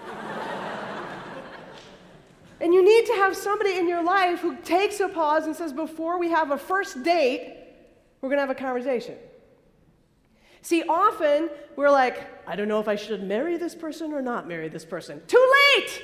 [2.60, 5.72] And you need to have somebody in your life who takes a pause and says,
[5.72, 7.56] before we have a first date,
[8.20, 9.16] we're going to have a conversation.
[10.64, 14.48] See, often we're like, I don't know if I should marry this person or not
[14.48, 15.22] marry this person.
[15.28, 16.02] Too late!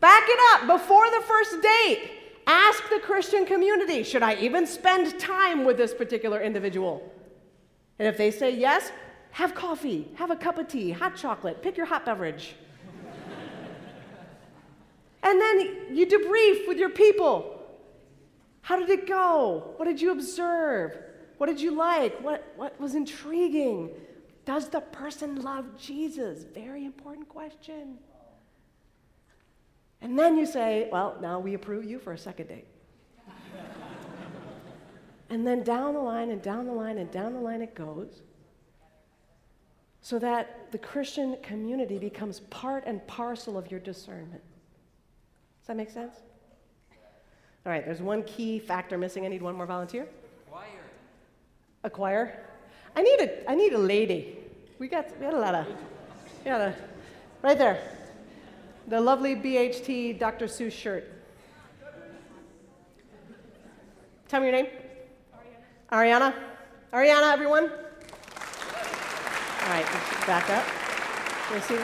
[0.00, 0.66] Back it up.
[0.66, 2.10] Before the first date,
[2.46, 7.12] ask the Christian community should I even spend time with this particular individual?
[7.98, 8.90] And if they say yes,
[9.38, 12.56] have coffee, have a cup of tea, hot chocolate, pick your hot beverage.
[15.22, 17.62] And then you debrief with your people.
[18.62, 19.74] How did it go?
[19.76, 20.98] What did you observe?
[21.36, 22.20] What did you like?
[22.20, 23.90] What, what was intriguing?
[24.44, 26.42] Does the person love Jesus?
[26.52, 27.98] Very important question.
[30.00, 32.66] And then you say, well, now we approve you for a second date.
[35.30, 38.22] and then down the line and down the line and down the line it goes
[40.08, 44.40] so that the Christian community becomes part and parcel of your discernment
[45.60, 46.14] Does that make sense?
[47.66, 49.26] All right, there's one key factor missing.
[49.26, 50.08] I need one more volunteer.
[50.48, 50.64] Choir.
[51.84, 52.40] A choir.
[52.96, 54.38] I need a, I need a lady.
[54.78, 56.74] We got, we got a lot of, we got a,
[57.42, 57.78] right there.
[58.86, 60.46] The lovely BHT Dr.
[60.46, 61.04] Seuss shirt.
[64.26, 64.68] Tell me your name.
[65.92, 66.32] Ariana.
[66.32, 66.34] Ariana,
[66.94, 67.70] Ariana everyone.
[69.68, 69.84] All right,
[70.26, 70.64] back up.
[71.50, 71.76] Can see?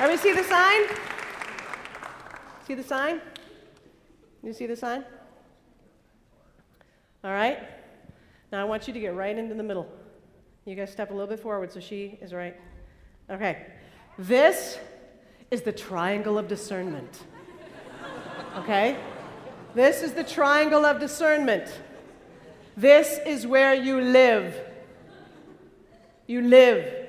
[0.00, 0.82] Everybody see the sign?
[2.66, 3.20] See the sign?
[4.42, 5.04] You see the sign?
[7.22, 7.60] All right.
[8.50, 9.86] Now I want you to get right into the middle.
[10.64, 12.56] You guys step a little bit forward so she is right.
[13.30, 13.68] Okay.
[14.18, 14.80] This
[15.52, 17.22] is the triangle of discernment.
[18.56, 18.96] Okay?
[19.76, 21.70] This is the triangle of discernment.
[22.76, 24.65] This is where you live.
[26.26, 27.06] You live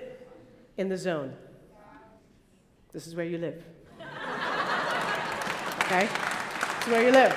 [0.77, 1.33] in the zone.
[2.91, 3.63] This is where you live.
[5.81, 6.07] Okay?
[6.07, 7.35] This is where you live.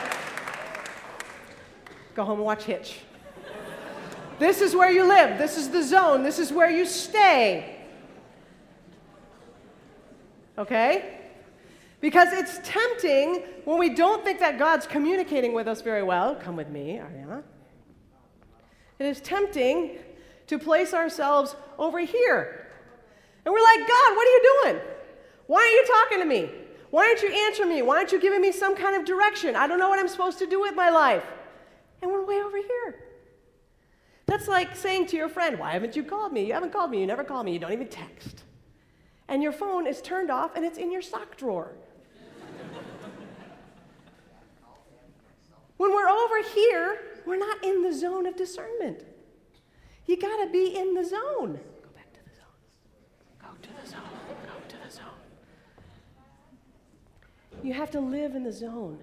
[2.14, 3.00] Go home and watch Hitch.
[4.38, 5.38] This is where you live.
[5.38, 6.22] This is the zone.
[6.22, 7.76] This is where you stay.
[10.58, 11.18] Okay?
[12.00, 16.34] Because it's tempting when we don't think that God's communicating with us very well.
[16.34, 17.42] Come with me, Ariana.
[18.98, 19.98] It is tempting
[20.50, 22.66] to place ourselves over here.
[23.44, 24.80] And we're like, God, what are you doing?
[25.46, 26.50] Why aren't you talking to me?
[26.90, 27.82] Why aren't you answering me?
[27.82, 29.54] Why aren't you giving me some kind of direction?
[29.54, 31.24] I don't know what I'm supposed to do with my life.
[32.02, 33.04] And we're way over here.
[34.26, 36.46] That's like saying to your friend, Why haven't you called me?
[36.46, 37.00] You haven't called me.
[37.00, 37.52] You never call me.
[37.52, 38.42] You don't even text.
[39.28, 41.76] And your phone is turned off and it's in your sock drawer.
[45.76, 49.04] when we're over here, we're not in the zone of discernment.
[50.10, 51.60] You got to be in the zone.
[51.82, 52.48] Go back to the zone.
[53.40, 54.00] Go to the zone.
[54.44, 55.04] Go to the zone.
[57.62, 58.98] You have to live in the zone.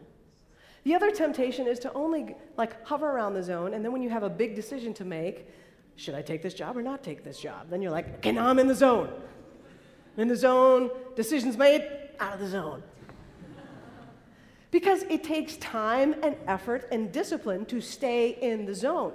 [0.83, 4.09] The other temptation is to only like hover around the zone, and then when you
[4.09, 5.47] have a big decision to make,
[5.95, 7.69] should I take this job or not take this job?
[7.69, 9.09] Then you're like, okay, now I'm in the zone.
[10.17, 11.87] in the zone, decisions made,
[12.19, 12.83] out of the zone.
[14.71, 19.13] Because it takes time and effort and discipline to stay in the zone.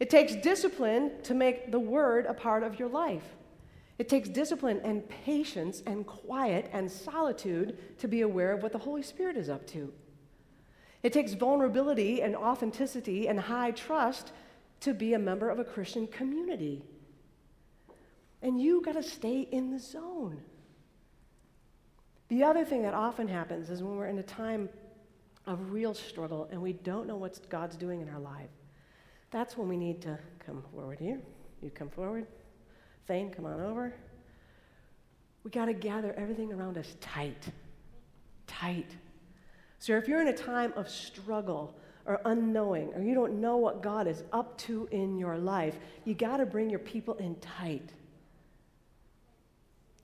[0.00, 3.36] It takes discipline to make the word a part of your life.
[3.98, 8.78] It takes discipline and patience and quiet and solitude to be aware of what the
[8.78, 9.92] Holy Spirit is up to.
[11.02, 14.32] It takes vulnerability and authenticity and high trust
[14.80, 16.82] to be a member of a Christian community.
[18.40, 20.40] And you got to stay in the zone.
[22.28, 24.70] The other thing that often happens is when we're in a time
[25.46, 28.48] of real struggle and we don't know what God's doing in our life.
[29.30, 31.20] That's when we need to come forward here.
[31.62, 32.26] You come forward.
[33.06, 33.94] Thane, come on over.
[35.44, 37.48] We got to gather everything around us tight.
[38.46, 38.90] Tight.
[39.78, 41.74] So if you're in a time of struggle
[42.06, 46.14] or unknowing, or you don't know what God is up to in your life, you
[46.14, 47.90] got to bring your people in tight.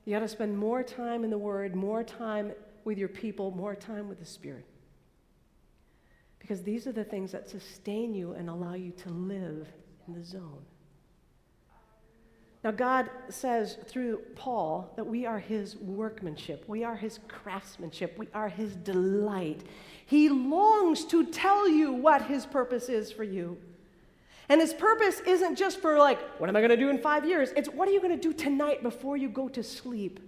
[0.04, 2.52] You got to spend more time in the Word, more time
[2.84, 4.64] with your people, more time with the Spirit.
[6.46, 9.66] Because these are the things that sustain you and allow you to live
[10.06, 10.62] in the zone.
[12.62, 18.28] Now, God says through Paul that we are his workmanship, we are his craftsmanship, we
[18.32, 19.64] are his delight.
[20.06, 23.58] He longs to tell you what his purpose is for you.
[24.48, 27.26] And his purpose isn't just for, like, what am I going to do in five
[27.26, 27.50] years?
[27.56, 30.20] It's what are you going to do tonight before you go to sleep?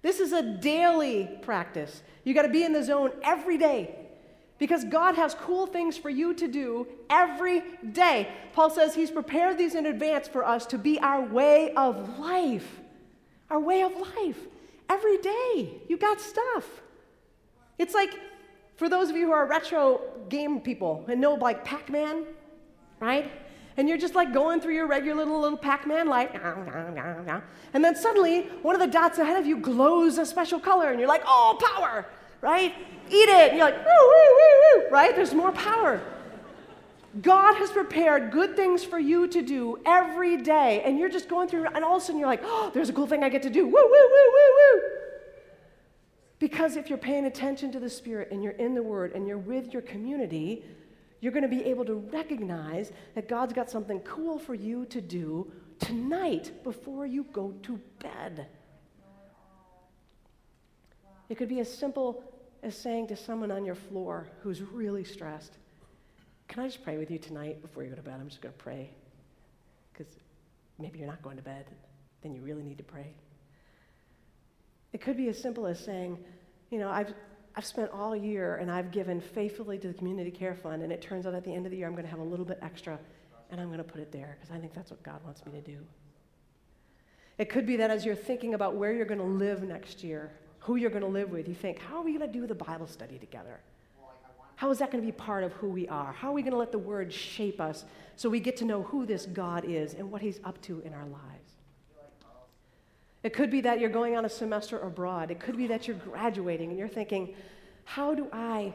[0.00, 2.02] This is a daily practice.
[2.24, 4.06] You got to be in the zone every day.
[4.58, 8.28] Because God has cool things for you to do every day.
[8.52, 12.80] Paul says he's prepared these in advance for us to be our way of life.
[13.50, 14.38] Our way of life.
[14.88, 16.66] Every day, you got stuff.
[17.78, 18.18] It's like,
[18.76, 22.24] for those of you who are retro game people and know like Pac Man,
[23.00, 23.30] right?
[23.76, 27.94] And you're just like going through your regular little, little Pac Man life, and then
[27.94, 31.22] suddenly one of the dots ahead of you glows a special color, and you're like,
[31.26, 32.06] oh, power!
[32.40, 32.74] Right?
[33.08, 33.50] Eat it.
[33.50, 35.14] And you're like, woo, woo, woo, woo, right?
[35.14, 36.00] There's more power.
[37.22, 41.48] God has prepared good things for you to do every day, and you're just going
[41.48, 43.42] through, and all of a sudden you're like, oh, there's a cool thing I get
[43.42, 43.64] to do.
[43.64, 44.82] Woo, woo, woo, woo, woo.
[46.38, 49.38] Because if you're paying attention to the Spirit and you're in the Word and you're
[49.38, 50.62] with your community,
[51.20, 55.00] you're going to be able to recognize that God's got something cool for you to
[55.00, 58.46] do tonight before you go to bed.
[61.28, 62.22] It could be as simple
[62.62, 65.52] as saying to someone on your floor who's really stressed,
[66.48, 68.18] Can I just pray with you tonight before you go to bed?
[68.20, 68.90] I'm just going to pray.
[69.92, 70.12] Because
[70.78, 71.66] maybe you're not going to bed,
[72.22, 73.12] then you really need to pray.
[74.92, 76.18] It could be as simple as saying,
[76.70, 77.12] You know, I've,
[77.54, 81.02] I've spent all year and I've given faithfully to the Community Care Fund, and it
[81.02, 82.58] turns out at the end of the year I'm going to have a little bit
[82.62, 82.98] extra,
[83.50, 85.52] and I'm going to put it there because I think that's what God wants me
[85.52, 85.78] to do.
[87.36, 90.32] It could be that as you're thinking about where you're going to live next year,
[90.60, 92.54] who you're going to live with, you think, how are we going to do the
[92.54, 93.60] Bible study together?
[94.56, 96.12] How is that going to be part of who we are?
[96.12, 97.84] How are we going to let the Word shape us
[98.16, 100.92] so we get to know who this God is and what He's up to in
[100.92, 101.52] our lives?
[103.22, 105.30] It could be that you're going on a semester abroad.
[105.30, 107.34] It could be that you're graduating and you're thinking,
[107.84, 108.72] how do I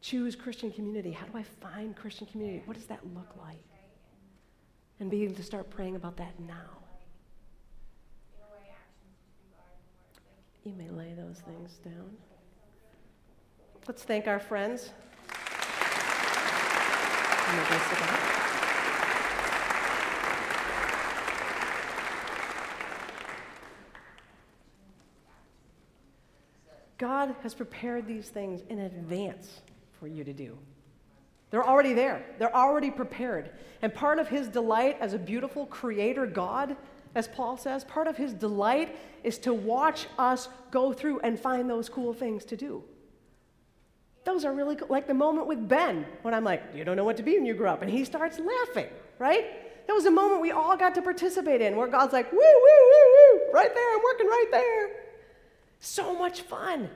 [0.00, 1.12] choose Christian community?
[1.12, 2.62] How do I find Christian community?
[2.66, 3.62] What does that look like?
[5.00, 6.85] And be able to start praying about that now.
[10.66, 12.10] You may lay those things down.
[13.86, 14.90] Let's thank our friends.
[26.98, 29.60] God has prepared these things in advance
[30.00, 30.58] for you to do.
[31.52, 33.50] They're already there, they're already prepared.
[33.82, 36.76] And part of his delight as a beautiful creator God,
[37.16, 38.94] as Paul says, part of his delight
[39.24, 42.84] is to watch us go through and find those cool things to do.
[44.24, 44.88] Those are really cool.
[44.90, 47.46] Like the moment with Ben, when I'm like, You don't know what to be when
[47.46, 47.80] you grow up.
[47.80, 48.88] And he starts laughing,
[49.18, 49.46] right?
[49.86, 52.80] That was a moment we all got to participate in where God's like, Woo, woo,
[52.92, 54.90] woo, woo, right there, I'm working right there.
[55.80, 56.90] So much fun.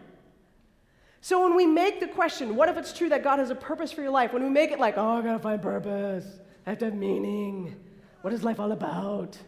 [1.23, 3.91] So when we make the question, what if it's true that God has a purpose
[3.91, 4.35] for your life?
[4.35, 6.27] When we make it like, oh, I gotta find purpose,
[6.67, 7.77] I have to have meaning.
[8.21, 9.39] What is life all about?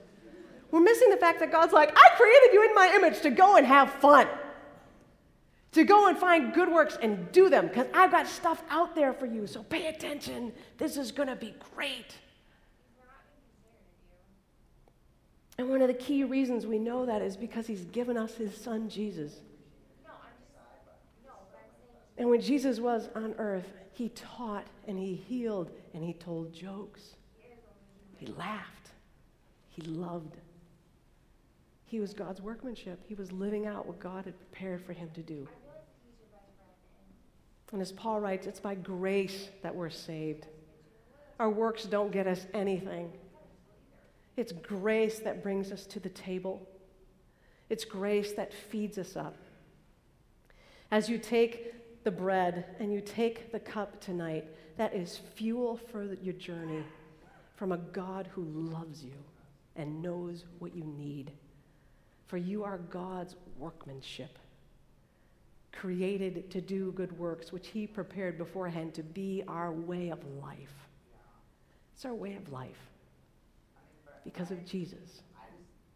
[0.72, 3.56] We're missing the fact that God's like, I created you in my image to go
[3.56, 4.26] and have fun,
[5.72, 9.12] to go and find good works and do them, because I've got stuff out there
[9.12, 9.46] for you.
[9.46, 10.52] So pay attention.
[10.78, 12.16] This is gonna be great.
[15.58, 18.56] And one of the key reasons we know that is because He's given us His
[18.56, 19.34] Son, Jesus.
[22.18, 27.16] And when Jesus was on earth, he taught and he healed and he told jokes.
[28.16, 28.90] He laughed.
[29.68, 30.36] He loved.
[31.92, 33.04] He was God's workmanship.
[33.06, 35.46] He was living out what God had prepared for him to do.
[37.70, 40.46] And as Paul writes, it's by grace that we're saved.
[41.38, 43.12] Our works don't get us anything.
[44.38, 46.66] It's grace that brings us to the table.
[47.68, 49.36] It's grace that feeds us up.
[50.90, 54.46] As you take the bread and you take the cup tonight,
[54.78, 56.84] that is fuel for your journey
[57.54, 59.12] from a God who loves you
[59.76, 61.32] and knows what you need.
[62.32, 64.38] For you are God's workmanship,
[65.70, 70.88] created to do good works, which He prepared beforehand to be our way of life.
[71.94, 72.88] It's our way of life
[74.24, 75.20] because of Jesus.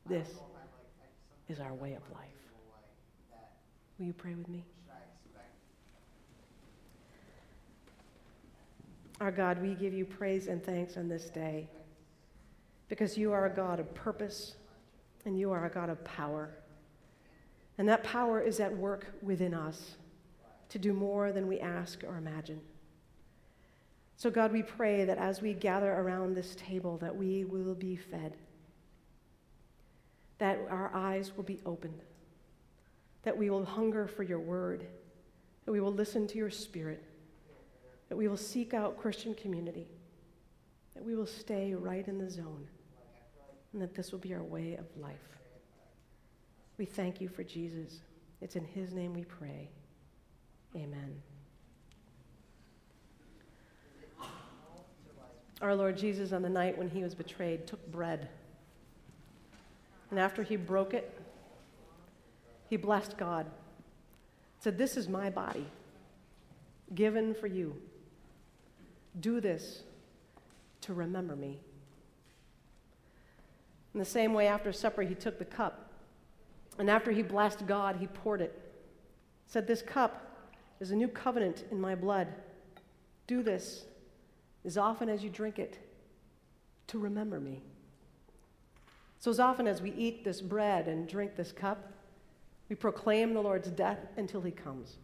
[0.04, 0.28] This
[1.48, 2.28] is our way of life.
[3.98, 4.62] Will you pray with me?
[9.22, 11.66] Our God, we give you praise and thanks on this day
[12.90, 14.56] because you are a God of purpose
[15.26, 16.50] and you are a God of power.
[17.78, 19.96] And that power is at work within us
[20.70, 22.60] to do more than we ask or imagine.
[24.16, 27.96] So, God, we pray that as we gather around this table, that we will be
[27.96, 28.34] fed,
[30.38, 32.00] that our eyes will be opened,
[33.24, 34.86] that we will hunger for your word,
[35.66, 37.04] that we will listen to your spirit
[38.08, 39.86] that we will seek out Christian community,
[40.94, 42.66] that we will stay right in the zone,
[43.76, 45.36] and that this will be our way of life.
[46.78, 48.00] We thank you for Jesus.
[48.40, 49.68] It's in his name we pray.
[50.74, 51.20] Amen.
[55.60, 58.30] Our Lord Jesus, on the night when he was betrayed, took bread.
[60.10, 61.12] And after he broke it,
[62.70, 63.44] he blessed God,
[64.58, 65.66] said, This is my body,
[66.94, 67.76] given for you.
[69.20, 69.82] Do this
[70.80, 71.60] to remember me.
[73.96, 75.88] In the same way, after supper, he took the cup.
[76.78, 78.52] And after he blessed God, he poured it.
[79.46, 82.28] Said, This cup is a new covenant in my blood.
[83.26, 83.86] Do this
[84.66, 85.78] as often as you drink it
[86.88, 87.62] to remember me.
[89.18, 91.90] So, as often as we eat this bread and drink this cup,
[92.68, 94.96] we proclaim the Lord's death until he comes.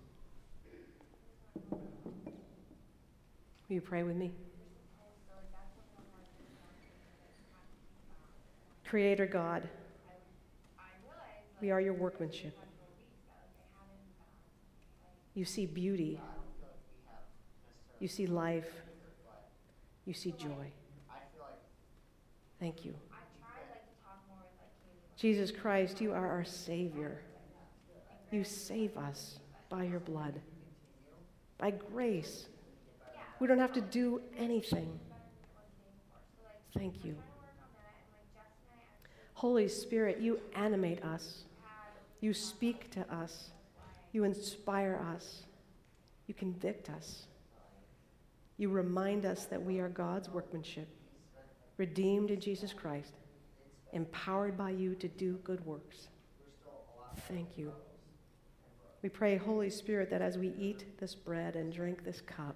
[1.71, 1.81] Will
[3.71, 4.33] you pray with me?
[8.93, 9.67] Creator God,
[11.63, 12.55] we are your workmanship.
[15.33, 16.21] You see beauty.
[18.01, 18.71] You see life.
[20.05, 20.71] You see joy.
[22.61, 22.95] Thank you.
[25.17, 27.23] Jesus Christ, you are our Savior.
[28.31, 29.39] You save us
[29.71, 30.39] by your blood,
[31.57, 32.45] by grace.
[33.41, 35.01] We don't have to do anything.
[36.75, 37.17] Thank you.
[39.43, 41.43] Holy Spirit, you animate us.
[42.21, 43.51] You speak to us.
[44.13, 45.43] You inspire us.
[46.29, 47.27] You convict us.
[48.57, 50.87] You remind us that we are God's workmanship,
[51.77, 53.15] redeemed in Jesus Christ,
[53.93, 56.07] empowered by you to do good works.
[57.27, 57.73] Thank you.
[59.03, 62.55] We pray, Holy Spirit, that as we eat this bread and drink this cup,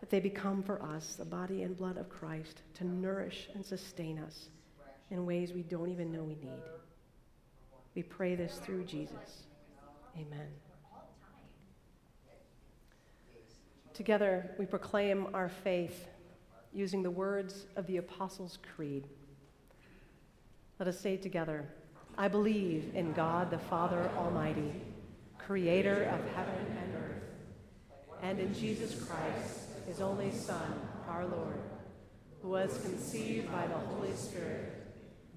[0.00, 4.18] that they become for us the body and blood of Christ to nourish and sustain
[4.18, 4.50] us
[5.10, 6.62] in ways we don't even know we need.
[7.94, 9.44] We pray this through Jesus.
[10.16, 10.46] Amen.
[13.92, 16.06] Together, we proclaim our faith
[16.72, 19.08] using the words of the Apostles' Creed.
[20.78, 21.68] Let us say together
[22.16, 24.72] I believe in God the Father Almighty,
[25.38, 27.22] creator of heaven and earth,
[28.22, 31.60] and in Jesus Christ, his only Son, our Lord,
[32.42, 34.79] who was conceived by the Holy Spirit,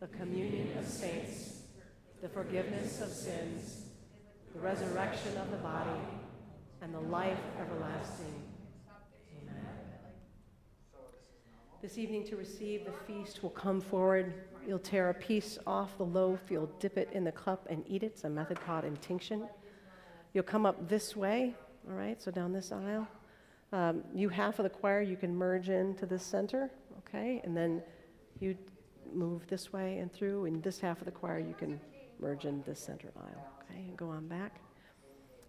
[0.00, 1.58] the communion of saints,
[2.22, 3.82] the forgiveness of sins,
[4.54, 6.00] the resurrection of the body,
[6.80, 8.42] and the life everlasting.
[9.42, 9.62] Amen.
[11.82, 14.32] This evening, to receive the feast, will come forward.
[14.66, 18.02] You'll tear a piece off the loaf, you'll dip it in the cup and eat
[18.02, 18.06] it.
[18.06, 19.46] It's a method called intinction.
[20.32, 21.54] You'll come up this way,
[21.86, 23.06] all right, so down this aisle.
[23.72, 26.70] Um, you half of the choir, you can merge into the center,
[27.00, 27.82] okay, and then
[28.40, 28.56] you
[29.14, 31.80] move this way and through, In this half of the choir, you can
[32.18, 34.60] merge in this center aisle, okay, and go on back.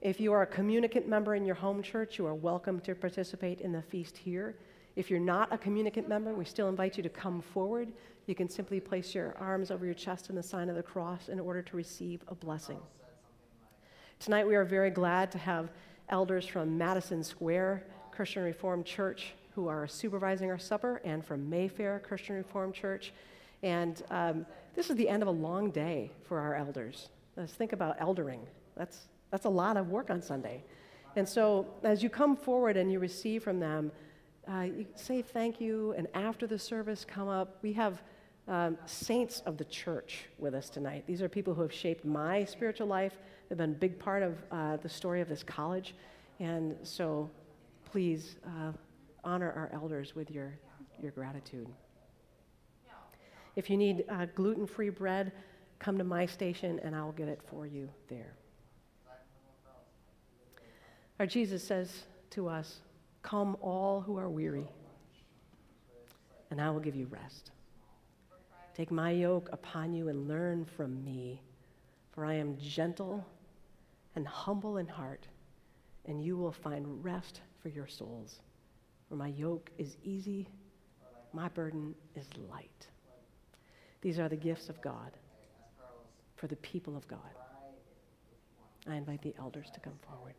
[0.02, 3.62] If you are a communicant member in your home church, you are welcome to participate
[3.62, 4.56] in the feast here.
[4.96, 7.92] If you're not a communicant member, we still invite you to come forward.
[8.26, 11.30] You can simply place your arms over your chest in the sign of the cross
[11.30, 12.80] in order to receive a blessing.
[14.20, 15.72] Tonight, we are very glad to have
[16.10, 22.02] elders from Madison Square Christian Reformed Church who are supervising our supper and from Mayfair
[22.06, 23.14] Christian Reformed Church.
[23.64, 24.46] And um,
[24.76, 27.10] this is the end of a long day for our elders.
[27.38, 28.42] Let's think about eldering.
[28.76, 30.64] That's that's a lot of work on Sunday.
[31.16, 33.92] And so as you come forward and you receive from them,
[34.52, 37.58] uh, you say thank you, and after the service, come up.
[37.62, 38.02] We have
[38.48, 41.06] um, saints of the church with us tonight.
[41.08, 43.14] These are people who have shaped my spiritual life.
[43.48, 45.96] They've been a big part of uh, the story of this college.
[46.40, 47.30] And so
[47.86, 48.72] please uh,
[49.24, 50.58] honor our elders with your,
[51.00, 51.68] your gratitude.
[53.56, 55.32] If you need uh, gluten free bread,
[55.80, 58.34] come to my station and I'll get it for you there.
[61.20, 62.80] Our Jesus says to us,
[63.22, 64.68] Come all who are weary,
[66.50, 67.52] and I will give you rest.
[68.74, 71.42] Take my yoke upon you and learn from me,
[72.12, 73.26] for I am gentle
[74.16, 75.28] and humble in heart,
[76.06, 78.40] and you will find rest for your souls.
[79.08, 80.48] For my yoke is easy,
[81.34, 82.88] my burden is light.
[84.02, 85.12] These are the gifts of God
[86.36, 87.20] for the people of God.
[88.88, 90.34] I invite the elders to come forward.